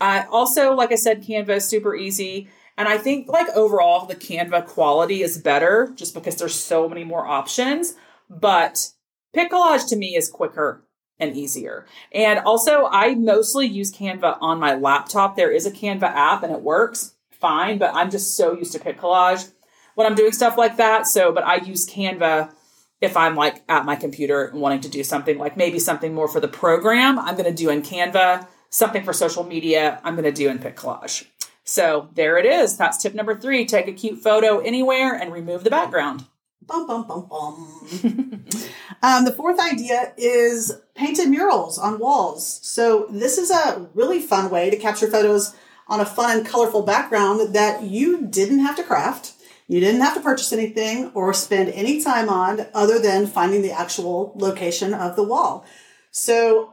Uh, 0.00 0.24
also, 0.30 0.74
like 0.74 0.92
I 0.92 0.96
said, 0.96 1.22
Canva 1.22 1.56
is 1.56 1.68
super 1.68 1.94
easy. 1.94 2.48
And 2.82 2.88
I 2.88 2.98
think, 2.98 3.28
like, 3.28 3.48
overall, 3.50 4.06
the 4.06 4.16
Canva 4.16 4.66
quality 4.66 5.22
is 5.22 5.38
better 5.38 5.92
just 5.94 6.14
because 6.14 6.34
there's 6.34 6.56
so 6.56 6.88
many 6.88 7.04
more 7.04 7.24
options. 7.24 7.94
But 8.28 8.90
Pic 9.32 9.52
Collage 9.52 9.88
to 9.90 9.96
me 9.96 10.16
is 10.16 10.28
quicker 10.28 10.82
and 11.20 11.36
easier. 11.36 11.86
And 12.10 12.40
also, 12.40 12.88
I 12.90 13.14
mostly 13.14 13.68
use 13.68 13.96
Canva 13.96 14.36
on 14.40 14.58
my 14.58 14.74
laptop. 14.74 15.36
There 15.36 15.52
is 15.52 15.64
a 15.64 15.70
Canva 15.70 16.02
app 16.02 16.42
and 16.42 16.52
it 16.52 16.60
works 16.60 17.14
fine, 17.30 17.78
but 17.78 17.94
I'm 17.94 18.10
just 18.10 18.36
so 18.36 18.52
used 18.52 18.72
to 18.72 18.80
Pic 18.80 18.98
Collage 18.98 19.52
when 19.94 20.08
I'm 20.08 20.16
doing 20.16 20.32
stuff 20.32 20.58
like 20.58 20.78
that. 20.78 21.06
So, 21.06 21.30
but 21.30 21.44
I 21.44 21.58
use 21.58 21.88
Canva 21.88 22.52
if 23.00 23.16
I'm 23.16 23.36
like 23.36 23.62
at 23.68 23.84
my 23.84 23.94
computer 23.94 24.46
and 24.46 24.60
wanting 24.60 24.80
to 24.80 24.88
do 24.88 25.04
something 25.04 25.38
like 25.38 25.56
maybe 25.56 25.78
something 25.78 26.12
more 26.12 26.26
for 26.26 26.40
the 26.40 26.48
program, 26.48 27.16
I'm 27.16 27.36
going 27.36 27.44
to 27.44 27.54
do 27.54 27.70
in 27.70 27.82
Canva, 27.82 28.48
something 28.70 29.04
for 29.04 29.12
social 29.12 29.44
media, 29.44 30.00
I'm 30.02 30.16
going 30.16 30.24
to 30.24 30.32
do 30.32 30.48
in 30.48 30.58
Pic 30.58 30.76
Collage. 30.76 31.26
So 31.64 32.08
there 32.14 32.38
it 32.38 32.46
is. 32.46 32.76
That's 32.76 33.00
tip 33.00 33.14
number 33.14 33.38
three. 33.38 33.64
Take 33.64 33.88
a 33.88 33.92
cute 33.92 34.18
photo 34.18 34.58
anywhere 34.58 35.14
and 35.14 35.32
remove 35.32 35.64
the 35.64 35.70
background. 35.70 36.24
Bum, 36.66 36.86
bum, 36.86 37.06
bum, 37.06 37.26
bum. 37.28 38.44
um, 39.02 39.24
the 39.24 39.34
fourth 39.36 39.58
idea 39.58 40.12
is 40.16 40.72
painted 40.94 41.28
murals 41.28 41.78
on 41.78 41.98
walls. 41.98 42.60
So 42.62 43.06
this 43.10 43.36
is 43.36 43.50
a 43.50 43.88
really 43.94 44.20
fun 44.20 44.50
way 44.50 44.70
to 44.70 44.76
capture 44.76 45.08
photos 45.08 45.54
on 45.88 46.00
a 46.00 46.06
fun 46.06 46.38
and 46.38 46.46
colorful 46.46 46.82
background 46.82 47.54
that 47.54 47.82
you 47.82 48.26
didn't 48.26 48.60
have 48.60 48.76
to 48.76 48.84
craft. 48.84 49.34
You 49.66 49.80
didn't 49.80 50.02
have 50.02 50.14
to 50.14 50.20
purchase 50.20 50.52
anything 50.52 51.10
or 51.14 51.34
spend 51.34 51.70
any 51.70 52.00
time 52.00 52.28
on 52.28 52.66
other 52.74 52.98
than 52.98 53.26
finding 53.26 53.62
the 53.62 53.72
actual 53.72 54.32
location 54.36 54.94
of 54.94 55.16
the 55.16 55.22
wall. 55.22 55.66
So 56.10 56.71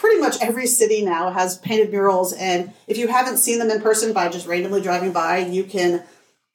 pretty 0.00 0.18
much 0.18 0.40
every 0.40 0.66
city 0.66 1.04
now 1.04 1.30
has 1.30 1.58
painted 1.58 1.90
murals 1.90 2.32
and 2.32 2.72
if 2.86 2.96
you 2.96 3.06
haven't 3.06 3.36
seen 3.36 3.58
them 3.58 3.70
in 3.70 3.82
person 3.82 4.14
by 4.14 4.30
just 4.30 4.46
randomly 4.46 4.80
driving 4.80 5.12
by, 5.12 5.36
you 5.36 5.62
can 5.62 6.02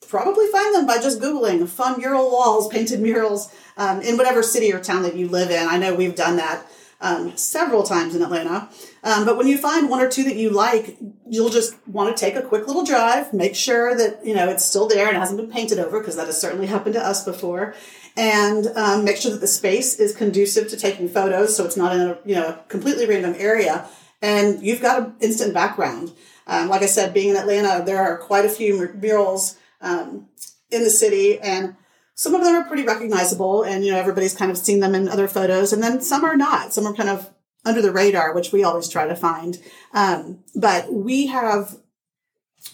probably 0.08 0.48
find 0.48 0.74
them 0.74 0.88
by 0.88 0.98
just 0.98 1.22
googling 1.22 1.68
fun 1.68 2.00
mural 2.00 2.32
walls, 2.32 2.68
painted 2.68 3.00
murals 3.00 3.54
um, 3.78 4.02
in 4.02 4.18
whatever 4.18 4.42
city 4.42 4.74
or 4.74 4.80
town 4.80 5.04
that 5.04 5.16
you 5.16 5.28
live 5.28 5.52
in. 5.52 5.68
I 5.68 5.78
know 5.78 5.94
we've 5.94 6.16
done 6.16 6.38
that 6.38 6.66
um, 7.06 7.38
several 7.38 7.84
times 7.84 8.16
in 8.16 8.24
Atlanta. 8.24 8.68
Um, 9.04 9.26
but 9.26 9.38
when 9.38 9.46
you 9.46 9.60
find 9.60 9.90
one 9.90 10.02
or 10.02 10.10
two 10.10 10.24
that 10.24 10.36
you 10.36 10.50
like, 10.50 10.98
you'll 11.30 11.52
just 11.52 11.76
want 11.88 12.16
to 12.16 12.20
take 12.20 12.36
a 12.36 12.42
quick 12.42 12.66
little 12.66 12.84
drive, 12.84 13.32
make 13.32 13.56
sure 13.56 13.96
that 13.96 14.26
you 14.26 14.34
know 14.34 14.50
it's 14.50 14.66
still 14.66 14.88
there 14.88 15.08
and 15.08 15.16
hasn't 15.16 15.40
been 15.40 15.52
painted 15.52 15.78
over 15.78 16.00
because 16.00 16.16
that 16.16 16.26
has 16.26 16.42
certainly 16.42 16.66
happened 16.66 16.96
to 16.96 17.06
us 17.06 17.24
before, 17.24 17.76
and 18.18 18.68
um, 18.76 19.06
make 19.06 19.18
sure 19.18 19.32
that 19.32 19.40
the 19.40 19.48
space 19.48 20.00
is 20.00 20.16
conducive 20.16 20.68
to 20.70 20.78
taking 20.78 21.08
photos, 21.08 21.56
so 21.56 21.64
it's 21.64 21.78
not 21.78 21.96
in 21.96 22.02
a 22.02 22.18
you 22.26 22.34
know 22.34 22.58
completely 22.70 23.06
random 23.06 23.36
area, 23.38 23.88
and 24.24 24.64
you've 24.64 24.82
got 24.82 25.00
an 25.00 25.16
instant 25.20 25.54
background. 25.54 26.12
Um, 26.48 26.70
like 26.70 26.82
I 26.82 26.88
said, 26.88 27.14
being 27.14 27.30
in 27.30 27.36
Atlanta, 27.36 27.86
there 27.86 28.02
are 28.02 28.18
quite 28.18 28.46
a 28.46 28.50
few 28.50 28.92
murals 28.96 29.58
um, 29.80 30.28
in 30.72 30.84
the 30.84 30.90
city, 30.90 31.40
and 31.40 31.76
some 32.16 32.34
of 32.34 32.44
them 32.44 32.56
are 32.56 32.64
pretty 32.64 32.84
recognizable 32.84 33.64
and 33.64 33.86
you 33.86 33.92
know 33.92 34.00
everybody's 34.00 34.36
kind 34.36 34.50
of 34.50 34.58
seen 34.58 34.80
them 34.80 34.96
in 34.96 35.08
other 35.08 35.28
photos 35.28 35.72
and 35.72 35.84
then 35.84 36.02
some 36.02 36.24
are 36.24 36.38
not. 36.38 36.74
Some 36.74 36.88
are 36.88 36.94
kind 36.94 37.10
of 37.10 37.30
under 37.64 37.82
the 37.82 37.92
radar 37.92 38.34
which 38.34 38.52
we 38.52 38.64
always 38.64 38.90
try 38.90 39.08
to 39.08 39.16
find. 39.16 39.62
Um, 39.94 40.44
but 40.56 40.92
we 40.92 41.28
have 41.28 41.78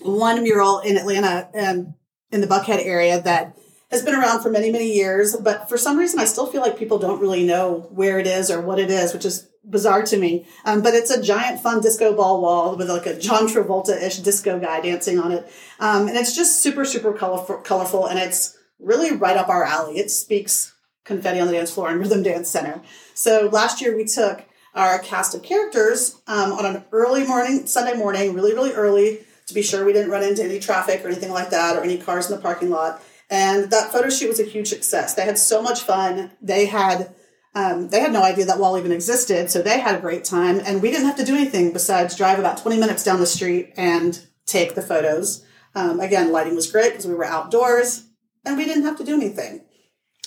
one 0.02 0.42
mural 0.44 0.80
in 0.80 0.98
atlanta 0.98 1.50
um, 1.54 1.96
in 2.32 2.40
the 2.40 2.48
buckhead 2.48 2.86
area 2.86 3.22
that 3.22 3.58
has 3.90 4.04
been 4.04 4.16
around 4.16 4.42
for 4.42 4.50
many 4.50 4.72
many 4.72 4.94
years 4.94 5.36
but 5.36 5.68
for 5.68 5.78
some 5.78 5.98
reason 5.98 6.18
i 6.18 6.24
still 6.24 6.48
feel 6.48 6.62
like 6.62 6.80
people 6.80 6.98
don't 6.98 7.20
really 7.20 7.46
know 7.46 7.90
where 7.92 8.18
it 8.18 8.26
is 8.26 8.50
or 8.50 8.62
what 8.62 8.80
it 8.80 8.90
is 8.90 9.14
which 9.14 9.26
is 9.26 9.52
bizarre 9.64 10.04
to 10.04 10.18
me. 10.18 10.46
Um, 10.66 10.82
but 10.82 10.94
it's 10.94 11.12
a 11.12 11.22
giant 11.22 11.62
fun 11.62 11.82
disco 11.82 12.16
ball 12.16 12.42
wall 12.42 12.76
with 12.76 12.90
like 12.90 13.06
a 13.06 13.18
john 13.18 13.48
travolta-ish 13.48 14.18
disco 14.18 14.60
guy 14.60 14.82
dancing 14.82 15.20
on 15.20 15.32
it. 15.32 15.52
Um, 15.80 16.08
and 16.08 16.18
it's 16.18 16.36
just 16.36 16.62
super 16.62 16.86
super 16.86 17.14
colorful 17.14 17.58
colorful 17.58 18.08
and 18.08 18.20
it's 18.20 18.58
really 18.82 19.12
right 19.12 19.38
up 19.38 19.50
our 19.50 19.64
alley. 19.64 19.98
It 19.98 20.12
speaks 20.12 20.74
confetti 21.04 21.40
on 21.40 21.48
the 21.48 21.54
dance 21.54 21.72
floor 21.72 21.90
and 21.90 22.00
rhythm 22.00 22.24
dance 22.24 22.50
center. 22.50 22.82
So 23.14 23.50
last 23.52 23.82
year 23.82 23.96
we 23.96 24.06
took 24.06 24.46
our 24.74 25.00
cast 25.00 25.36
of 25.36 25.44
characters 25.44 26.22
um, 26.28 26.54
on 26.54 26.66
an 26.66 26.84
early 26.92 27.26
morning, 27.26 27.66
Sunday 27.66 27.98
morning, 27.98 28.34
really, 28.34 28.54
really 28.54 28.74
early 28.74 29.20
to 29.48 29.54
be 29.54 29.62
sure 29.62 29.86
we 29.86 29.94
didn't 29.94 30.12
run 30.12 30.24
into 30.24 30.44
any 30.44 30.60
traffic 30.60 31.04
or 31.04 31.08
anything 31.10 31.32
like 31.32 31.50
that 31.50 31.76
or 31.76 31.84
any 31.84 31.98
cars 31.98 32.30
in 32.30 32.36
the 32.36 32.42
parking 32.42 32.70
lot. 32.70 33.02
And 33.30 33.70
that 33.72 33.92
photo 33.92 34.10
shoot 34.10 34.30
was 34.30 34.40
a 34.40 34.46
huge 34.46 34.68
success. 34.68 35.14
They 35.14 35.24
had 35.24 35.38
so 35.38 35.62
much 35.62 35.82
fun. 35.82 36.32
They 36.42 36.66
had 36.66 37.14
um, 37.54 37.90
they 37.90 38.00
had 38.00 38.14
no 38.14 38.24
idea 38.24 38.46
that 38.46 38.60
wall 38.60 38.78
even 38.78 38.94
existed, 38.94 39.52
so 39.52 39.62
they 39.62 39.82
had 39.82 39.96
a 39.96 40.00
great 40.00 40.24
time. 40.24 40.62
And 40.66 40.82
we 40.82 40.90
didn't 40.90 41.08
have 41.08 41.18
to 41.18 41.26
do 41.26 41.36
anything 41.36 41.74
besides 41.74 42.16
drive 42.16 42.40
about 42.40 42.58
20 42.60 42.80
minutes 42.80 43.04
down 43.04 43.20
the 43.20 43.26
street 43.26 43.74
and 43.76 44.26
take 44.46 44.76
the 44.76 44.82
photos. 44.82 45.44
Um, 45.76 46.00
again, 46.00 46.32
lighting 46.32 46.56
was 46.56 46.72
great 46.72 46.92
because 46.92 47.06
we 47.06 47.14
were 47.14 47.26
outdoors 47.26 48.06
and 48.46 48.58
we 48.58 48.66
didn't 48.66 48.84
have 48.84 48.98
to 48.98 49.04
do 49.04 49.16
anything. 49.16 49.62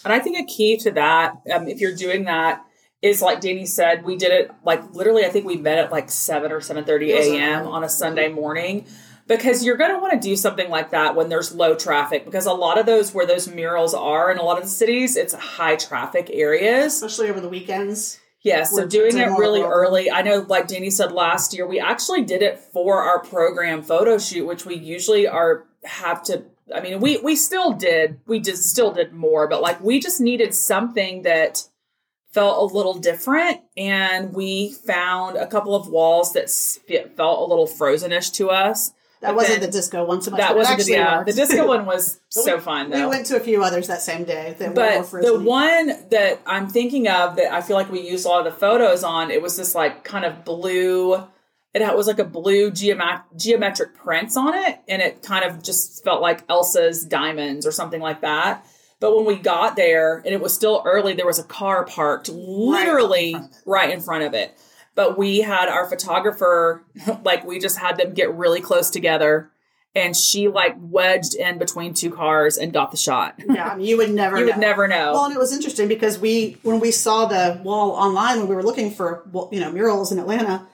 And 0.05 0.13
I 0.13 0.19
think 0.19 0.39
a 0.39 0.45
key 0.45 0.77
to 0.79 0.91
that, 0.93 1.35
um, 1.53 1.67
if 1.67 1.81
you're 1.81 1.95
doing 1.95 2.25
that, 2.25 2.65
is 3.03 3.21
like 3.21 3.41
Danny 3.41 3.67
said, 3.67 4.05
we 4.05 4.17
did 4.17 4.33
it 4.33 4.51
like 4.65 4.95
literally. 4.95 5.25
I 5.25 5.29
think 5.29 5.47
we 5.47 5.57
met 5.57 5.79
at 5.79 5.93
like 5.93 6.11
seven 6.11 6.53
or 6.53 6.61
seven 6.61 6.85
thirty 6.85 7.13
a.m. 7.13 7.67
on 7.67 7.85
a 7.85 7.89
Sunday 7.89 8.29
morning 8.29 8.87
because 9.27 9.65
you're 9.65 9.77
going 9.77 9.93
to 9.93 9.99
want 9.99 10.13
to 10.13 10.19
do 10.19 10.37
something 10.37 10.71
like 10.71 10.91
that 10.91 11.15
when 11.15 11.29
there's 11.29 11.55
low 11.55 11.75
traffic 11.75 12.25
because 12.25 12.47
a 12.47 12.53
lot 12.53 12.79
of 12.79 12.87
those 12.87 13.13
where 13.15 13.27
those 13.27 13.49
murals 13.49 13.95
are 13.95 14.31
in 14.31 14.39
a 14.39 14.43
lot 14.43 14.59
of 14.59 14.65
the 14.65 14.71
cities, 14.71 15.17
it's 15.17 15.35
high 15.35 15.77
traffic 15.77 16.31
areas, 16.33 16.95
especially 16.95 17.31
over 17.31 17.41
the 17.41 17.49
weekends. 17.49 18.19
Yeah, 18.43 18.65
so 18.65 18.87
doing 18.87 19.17
it 19.17 19.25
really 19.25 19.63
early. 19.63 20.11
I 20.11 20.21
know, 20.21 20.45
like 20.47 20.69
Danny 20.69 20.91
said 20.91 21.13
last 21.13 21.55
year, 21.55 21.67
we 21.67 21.81
actually 21.81 22.25
did 22.25 22.43
it 22.43 22.59
for 22.59 23.01
our 23.03 23.21
program 23.21 23.83
photo 23.83 24.19
shoot, 24.19 24.47
which 24.47 24.67
we 24.67 24.75
usually 24.75 25.27
are 25.27 25.65
have 25.83 26.23
to 26.25 26.45
I 26.73 26.81
mean, 26.81 27.01
we 27.01 27.19
we 27.19 27.37
still 27.37 27.73
did 27.73 28.21
we 28.27 28.41
just 28.41 28.65
still 28.65 28.93
did 28.93 29.13
more, 29.13 29.49
but 29.49 29.61
like 29.61 29.81
we 29.83 30.01
just 30.01 30.21
needed 30.21 30.55
something 30.55 31.23
that 31.23 31.69
felt 32.33 32.73
a 32.73 32.75
little 32.75 32.95
different, 32.95 33.61
and 33.77 34.33
we 34.33 34.73
found 34.73 35.37
a 35.37 35.47
couple 35.47 35.75
of 35.75 35.89
walls 35.89 36.33
that 36.33 36.51
felt 37.17 37.41
a 37.41 37.45
little 37.45 37.67
frozenish 37.67 38.33
to 38.35 38.51
us. 38.51 38.93
That 39.21 39.35
wasn't 39.35 39.63
the 39.63 39.69
disco 39.69 40.05
one 40.05 40.21
so 40.21 40.33
much. 40.33 40.41
That 40.41 40.55
wasn't 40.55 40.85
the, 40.85 40.93
yeah. 40.93 41.23
The 41.23 41.33
disco 41.33 41.67
one 41.69 41.87
was 41.87 42.21
so 42.29 42.57
we, 42.57 42.61
fun. 42.61 42.91
Though. 42.91 43.01
We 43.01 43.07
went 43.07 43.27
to 43.27 43.37
a 43.37 43.41
few 43.41 43.63
others 43.63 43.87
that 43.87 44.03
same 44.03 44.25
day. 44.25 44.55
That 44.59 44.75
but 44.75 45.11
the 45.23 45.41
one 45.41 45.87
that 46.11 46.43
I'm 46.47 46.69
thinking 46.69 47.09
of 47.09 47.37
that 47.37 47.53
I 47.53 47.63
feel 47.63 47.77
like 47.77 47.91
we 47.91 48.01
used 48.01 48.27
a 48.27 48.29
lot 48.29 48.47
of 48.47 48.53
the 48.53 48.59
photos 48.59 49.03
on, 49.03 49.31
it 49.31 49.41
was 49.41 49.57
this 49.57 49.75
like 49.75 50.05
kind 50.05 50.27
of 50.27 50.45
blue 50.45 51.27
it 51.83 51.97
was 51.97 52.07
like 52.07 52.19
a 52.21 52.25
blue 52.25 52.71
geomet- 52.71 53.23
geometric 53.37 53.95
prints 53.97 54.37
on 54.37 54.55
it, 54.55 54.79
and 54.89 55.03
it 55.03 55.23
kind 55.23 55.45
of 55.45 55.63
just 55.63 56.05
felt 56.05 56.23
like 56.23 56.45
Elsa's 56.49 57.05
diamonds 57.05 57.67
or 57.67 57.73
something 57.73 58.01
like 58.01 58.21
that. 58.21 58.65
But 59.01 59.17
when 59.17 59.25
we 59.27 59.37
got 59.37 59.75
there 59.77 60.19
and 60.19 60.29
it 60.29 60.41
was 60.41 60.55
still 60.55 60.83
early, 60.87 61.15
there 61.15 61.27
was 61.27 61.39
a 61.39 61.45
car 61.45 61.85
parked 61.85 62.29
literally 62.29 63.35
Right 63.35 63.41
in 63.41 63.51
front 63.51 63.53
of 63.55 63.55
it. 63.55 63.67
right 63.67 63.91
in 63.91 64.01
front 64.01 64.25
of 64.25 64.35
it. 64.35 64.59
But 64.95 65.19
we 65.19 65.41
had 65.41 65.69
our 65.69 65.87
photographer, 65.89 66.85
like, 67.25 67.45
we 67.45 67.59
just 67.59 67.79
had 67.79 67.97
them 67.97 68.15
get 68.15 68.33
really 68.33 68.61
close 68.61 68.91
together. 68.91 69.51
And 69.97 70.17
she, 70.17 70.49
like, 70.49 70.75
wedged 70.79 71.35
in 71.35 71.59
between 71.59 71.95
two 71.95 72.11
cars 72.11 72.57
and 72.57 72.73
got 72.73 72.91
the 72.91 72.97
shot. 72.97 73.35
Yeah, 73.49 73.69
I 73.71 73.77
mean, 73.77 73.87
you 73.87 73.97
would 73.97 74.13
never. 74.13 74.39
You 74.41 74.47
would 74.47 74.59
never 74.59 74.89
know. 74.89 75.13
Well, 75.13 75.25
and 75.27 75.35
it 75.35 75.39
was 75.39 75.53
interesting 75.53 75.87
because 75.89 76.19
we, 76.19 76.57
when 76.63 76.81
we 76.81 76.91
saw 76.91 77.27
the 77.27 77.61
wall 77.63 77.91
online, 77.93 78.39
when 78.39 78.49
we 78.49 78.55
were 78.57 78.63
looking 78.65 78.91
for, 78.91 79.23
you 79.53 79.61
know, 79.61 79.71
murals 79.71 80.11
in 80.11 80.19
Atlanta, 80.19 80.67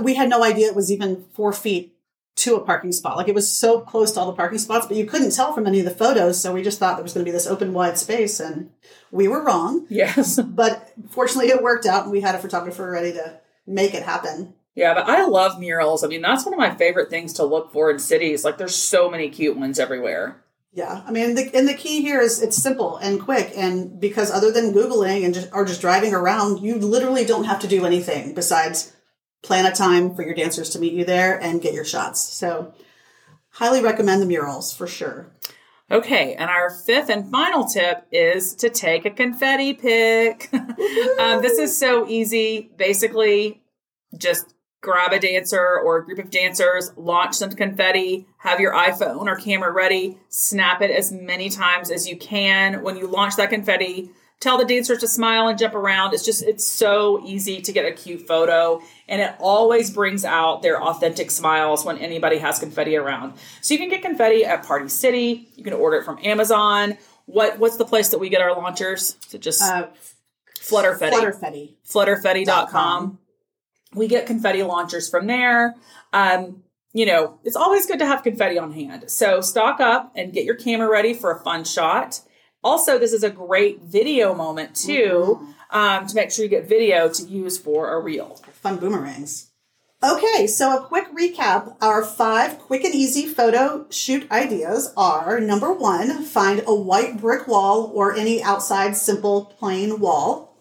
we 0.00 0.14
had 0.14 0.28
no 0.28 0.42
idea 0.42 0.68
it 0.68 0.76
was 0.76 0.90
even 0.90 1.24
four 1.34 1.52
feet 1.52 1.94
to 2.36 2.56
a 2.56 2.60
parking 2.60 2.92
spot. 2.92 3.16
Like 3.16 3.28
it 3.28 3.34
was 3.34 3.50
so 3.50 3.80
close 3.80 4.12
to 4.12 4.20
all 4.20 4.26
the 4.26 4.32
parking 4.32 4.58
spots, 4.58 4.86
but 4.86 4.96
you 4.96 5.06
couldn't 5.06 5.30
tell 5.30 5.52
from 5.52 5.66
any 5.66 5.78
of 5.78 5.84
the 5.84 5.90
photos. 5.90 6.40
So 6.40 6.52
we 6.52 6.62
just 6.62 6.78
thought 6.78 6.96
there 6.96 7.02
was 7.02 7.14
going 7.14 7.24
to 7.24 7.28
be 7.28 7.32
this 7.32 7.46
open, 7.46 7.72
wide 7.72 7.98
space, 7.98 8.40
and 8.40 8.70
we 9.10 9.28
were 9.28 9.44
wrong. 9.44 9.86
yes. 9.88 10.40
But 10.42 10.92
fortunately, 11.10 11.50
it 11.50 11.62
worked 11.62 11.86
out, 11.86 12.04
and 12.04 12.12
we 12.12 12.20
had 12.20 12.34
a 12.34 12.38
photographer 12.38 12.90
ready 12.90 13.12
to 13.12 13.40
make 13.66 13.94
it 13.94 14.02
happen. 14.02 14.54
Yeah, 14.74 14.94
but 14.94 15.08
I 15.08 15.26
love 15.26 15.60
murals. 15.60 16.02
I 16.02 16.08
mean, 16.08 16.22
that's 16.22 16.44
one 16.44 16.54
of 16.54 16.58
my 16.58 16.74
favorite 16.74 17.08
things 17.08 17.34
to 17.34 17.44
look 17.44 17.72
for 17.72 17.90
in 17.90 17.98
cities. 18.00 18.44
Like, 18.44 18.58
there's 18.58 18.74
so 18.74 19.08
many 19.08 19.28
cute 19.28 19.56
ones 19.56 19.78
everywhere. 19.78 20.42
Yeah, 20.72 21.02
I 21.06 21.12
mean, 21.12 21.36
the, 21.36 21.54
and 21.54 21.68
the 21.68 21.74
key 21.74 22.02
here 22.02 22.20
is 22.20 22.42
it's 22.42 22.56
simple 22.56 22.96
and 22.96 23.20
quick, 23.20 23.52
and 23.56 24.00
because 24.00 24.32
other 24.32 24.50
than 24.50 24.72
googling 24.72 25.24
and 25.24 25.32
just 25.32 25.48
or 25.52 25.64
just 25.64 25.80
driving 25.80 26.12
around, 26.12 26.58
you 26.58 26.76
literally 26.76 27.24
don't 27.24 27.44
have 27.44 27.60
to 27.60 27.68
do 27.68 27.86
anything 27.86 28.34
besides 28.34 28.92
plan 29.44 29.66
a 29.66 29.72
time 29.72 30.14
for 30.14 30.22
your 30.22 30.34
dancers 30.34 30.70
to 30.70 30.80
meet 30.80 30.94
you 30.94 31.04
there 31.04 31.40
and 31.40 31.62
get 31.62 31.74
your 31.74 31.84
shots. 31.84 32.20
So, 32.20 32.72
highly 33.50 33.82
recommend 33.82 34.20
the 34.20 34.26
murals 34.26 34.74
for 34.74 34.86
sure. 34.86 35.30
Okay, 35.90 36.34
and 36.34 36.50
our 36.50 36.70
fifth 36.70 37.10
and 37.10 37.30
final 37.30 37.64
tip 37.64 38.06
is 38.10 38.54
to 38.56 38.70
take 38.70 39.04
a 39.04 39.10
confetti 39.10 39.74
pic. 39.74 40.48
um, 40.52 41.42
this 41.42 41.58
is 41.58 41.78
so 41.78 42.08
easy. 42.08 42.70
Basically, 42.76 43.62
just 44.16 44.54
grab 44.80 45.12
a 45.12 45.18
dancer 45.18 45.78
or 45.78 45.98
a 45.98 46.04
group 46.04 46.18
of 46.18 46.30
dancers, 46.30 46.92
launch 46.96 47.34
some 47.34 47.50
confetti, 47.50 48.26
have 48.38 48.60
your 48.60 48.72
iPhone 48.72 49.26
or 49.26 49.36
camera 49.36 49.72
ready, 49.72 50.18
snap 50.28 50.82
it 50.82 50.90
as 50.90 51.12
many 51.12 51.48
times 51.48 51.90
as 51.90 52.08
you 52.08 52.16
can. 52.16 52.82
When 52.82 52.96
you 52.96 53.06
launch 53.06 53.36
that 53.36 53.50
confetti, 53.50 54.10
tell 54.40 54.58
the 54.58 54.64
dancers 54.64 54.98
to 54.98 55.08
smile 55.08 55.48
and 55.48 55.58
jump 55.58 55.74
around. 55.74 56.12
It's 56.14 56.24
just, 56.24 56.42
it's 56.42 56.66
so 56.66 57.22
easy 57.24 57.60
to 57.62 57.72
get 57.72 57.86
a 57.86 57.92
cute 57.92 58.26
photo. 58.26 58.80
And 59.08 59.22
it 59.22 59.34
always 59.38 59.90
brings 59.90 60.24
out 60.24 60.62
their 60.62 60.82
authentic 60.82 61.30
smiles 61.30 61.84
when 61.84 61.98
anybody 61.98 62.38
has 62.38 62.58
confetti 62.58 62.96
around. 62.96 63.34
So 63.62 63.74
you 63.74 63.80
can 63.80 63.88
get 63.88 64.02
confetti 64.02 64.44
at 64.44 64.64
Party 64.66 64.88
City. 64.88 65.48
You 65.56 65.64
can 65.64 65.72
order 65.72 65.96
it 65.98 66.04
from 66.04 66.18
Amazon. 66.22 66.98
What 67.26 67.58
What's 67.58 67.78
the 67.78 67.86
place 67.86 68.10
that 68.10 68.18
we 68.18 68.28
get 68.28 68.42
our 68.42 68.54
launchers? 68.54 69.16
It 69.32 69.40
just 69.40 69.62
Uh, 69.62 69.86
Flutterfetti? 70.60 71.10
Flutterfetti. 71.10 71.74
flutterfetti.com. 71.86 73.18
We 73.94 74.08
get 74.08 74.26
confetti 74.26 74.62
launchers 74.62 75.08
from 75.08 75.26
there. 75.26 75.74
Um, 76.12 76.62
you 76.92 77.06
know, 77.06 77.38
it's 77.44 77.56
always 77.56 77.86
good 77.86 77.98
to 77.98 78.06
have 78.06 78.22
confetti 78.22 78.58
on 78.58 78.72
hand. 78.72 79.10
So 79.10 79.40
stock 79.40 79.80
up 79.80 80.12
and 80.14 80.32
get 80.32 80.44
your 80.44 80.54
camera 80.54 80.88
ready 80.88 81.12
for 81.14 81.30
a 81.32 81.40
fun 81.42 81.64
shot. 81.64 82.20
Also, 82.64 82.98
this 82.98 83.12
is 83.12 83.22
a 83.22 83.30
great 83.30 83.82
video 83.82 84.34
moment 84.34 84.74
too, 84.74 85.46
um, 85.70 86.06
to 86.06 86.14
make 86.14 86.30
sure 86.30 86.44
you 86.44 86.48
get 86.48 86.66
video 86.66 87.10
to 87.10 87.22
use 87.24 87.58
for 87.58 87.92
a 87.92 88.00
reel. 88.00 88.40
Fun 88.52 88.78
boomerangs. 88.78 89.50
Okay, 90.02 90.46
so 90.46 90.76
a 90.76 90.84
quick 90.84 91.06
recap. 91.14 91.76
Our 91.80 92.02
five 92.02 92.58
quick 92.58 92.84
and 92.84 92.94
easy 92.94 93.26
photo 93.26 93.86
shoot 93.90 94.30
ideas 94.30 94.92
are 94.96 95.40
number 95.40 95.72
one, 95.72 96.22
find 96.24 96.62
a 96.66 96.74
white 96.74 97.20
brick 97.20 97.46
wall 97.46 97.90
or 97.94 98.14
any 98.14 98.42
outside 98.42 98.96
simple 98.96 99.44
plain 99.58 100.00
wall. 100.00 100.58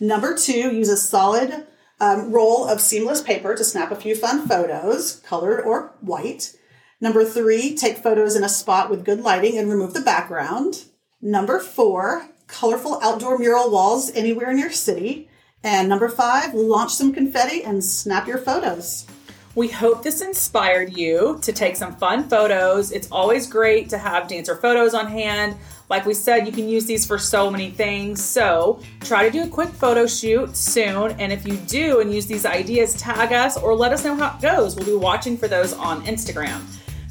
Number 0.00 0.36
two, 0.36 0.74
use 0.74 0.88
a 0.88 0.96
solid 0.96 1.66
um, 2.00 2.32
roll 2.32 2.66
of 2.66 2.80
seamless 2.80 3.22
paper 3.22 3.54
to 3.54 3.64
snap 3.64 3.92
a 3.92 3.96
few 3.96 4.16
fun 4.16 4.48
photos, 4.48 5.20
colored 5.20 5.60
or 5.60 5.94
white. 6.00 6.56
Number 7.00 7.24
three, 7.24 7.74
take 7.74 7.98
photos 7.98 8.36
in 8.36 8.44
a 8.44 8.48
spot 8.48 8.90
with 8.90 9.04
good 9.04 9.20
lighting 9.20 9.58
and 9.58 9.70
remove 9.70 9.94
the 9.94 10.00
background. 10.00 10.84
Number 11.24 11.60
four, 11.60 12.28
colorful 12.48 12.98
outdoor 13.00 13.38
mural 13.38 13.70
walls 13.70 14.10
anywhere 14.10 14.50
in 14.50 14.58
your 14.58 14.72
city. 14.72 15.28
And 15.62 15.88
number 15.88 16.08
five, 16.08 16.52
launch 16.52 16.92
some 16.92 17.14
confetti 17.14 17.62
and 17.62 17.82
snap 17.82 18.26
your 18.26 18.38
photos. 18.38 19.06
We 19.54 19.68
hope 19.68 20.02
this 20.02 20.20
inspired 20.20 20.96
you 20.96 21.38
to 21.42 21.52
take 21.52 21.76
some 21.76 21.94
fun 21.94 22.28
photos. 22.28 22.90
It's 22.90 23.08
always 23.12 23.46
great 23.46 23.88
to 23.90 23.98
have 23.98 24.26
dancer 24.26 24.56
photos 24.56 24.94
on 24.94 25.06
hand. 25.06 25.56
Like 25.88 26.06
we 26.06 26.14
said, 26.14 26.44
you 26.44 26.52
can 26.52 26.68
use 26.68 26.86
these 26.86 27.06
for 27.06 27.18
so 27.18 27.48
many 27.52 27.70
things. 27.70 28.24
So 28.24 28.80
try 29.02 29.24
to 29.24 29.30
do 29.30 29.44
a 29.44 29.48
quick 29.48 29.68
photo 29.68 30.08
shoot 30.08 30.56
soon. 30.56 31.12
And 31.20 31.32
if 31.32 31.46
you 31.46 31.56
do 31.68 32.00
and 32.00 32.12
use 32.12 32.26
these 32.26 32.46
ideas, 32.46 32.94
tag 32.94 33.32
us 33.32 33.56
or 33.56 33.76
let 33.76 33.92
us 33.92 34.04
know 34.04 34.16
how 34.16 34.34
it 34.34 34.42
goes. 34.42 34.74
We'll 34.74 34.86
be 34.86 34.96
watching 34.96 35.36
for 35.36 35.46
those 35.46 35.72
on 35.72 36.04
Instagram. 36.04 36.62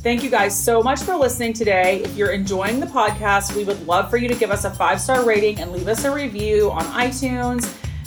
Thank 0.03 0.23
you 0.23 0.31
guys 0.31 0.59
so 0.59 0.81
much 0.81 1.01
for 1.01 1.15
listening 1.15 1.53
today. 1.53 2.01
If 2.03 2.17
you're 2.17 2.31
enjoying 2.31 2.79
the 2.79 2.87
podcast, 2.87 3.55
we 3.55 3.63
would 3.63 3.85
love 3.85 4.09
for 4.09 4.17
you 4.17 4.27
to 4.29 4.35
give 4.35 4.49
us 4.49 4.65
a 4.65 4.71
five 4.71 4.99
star 4.99 5.23
rating 5.23 5.59
and 5.59 5.71
leave 5.71 5.87
us 5.87 6.05
a 6.05 6.11
review 6.11 6.71
on 6.71 6.83
iTunes. 6.85 7.65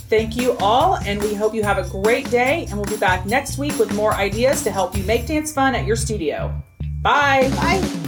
Thank 0.09 0.37
you 0.37 0.57
all, 0.59 0.97
and 0.97 1.23
we 1.23 1.35
hope 1.35 1.55
you 1.55 1.63
have 1.63 1.79
a 1.79 1.89
great 1.89 2.29
day. 2.31 2.67
And 2.69 2.75
we'll 2.75 2.85
be 2.85 2.97
back 2.97 3.27
next 3.27 3.59
week 3.59 3.79
with 3.79 3.95
more 3.95 4.13
ideas 4.15 4.63
to 4.65 4.73
help 4.73 4.97
you 4.97 5.05
make 5.05 5.27
dance 5.27 5.53
fun 5.53 5.77
at 5.77 5.87
your 5.87 5.97
studio. 5.97 6.53
Bye. 7.01 7.49
Bye. 7.57 8.04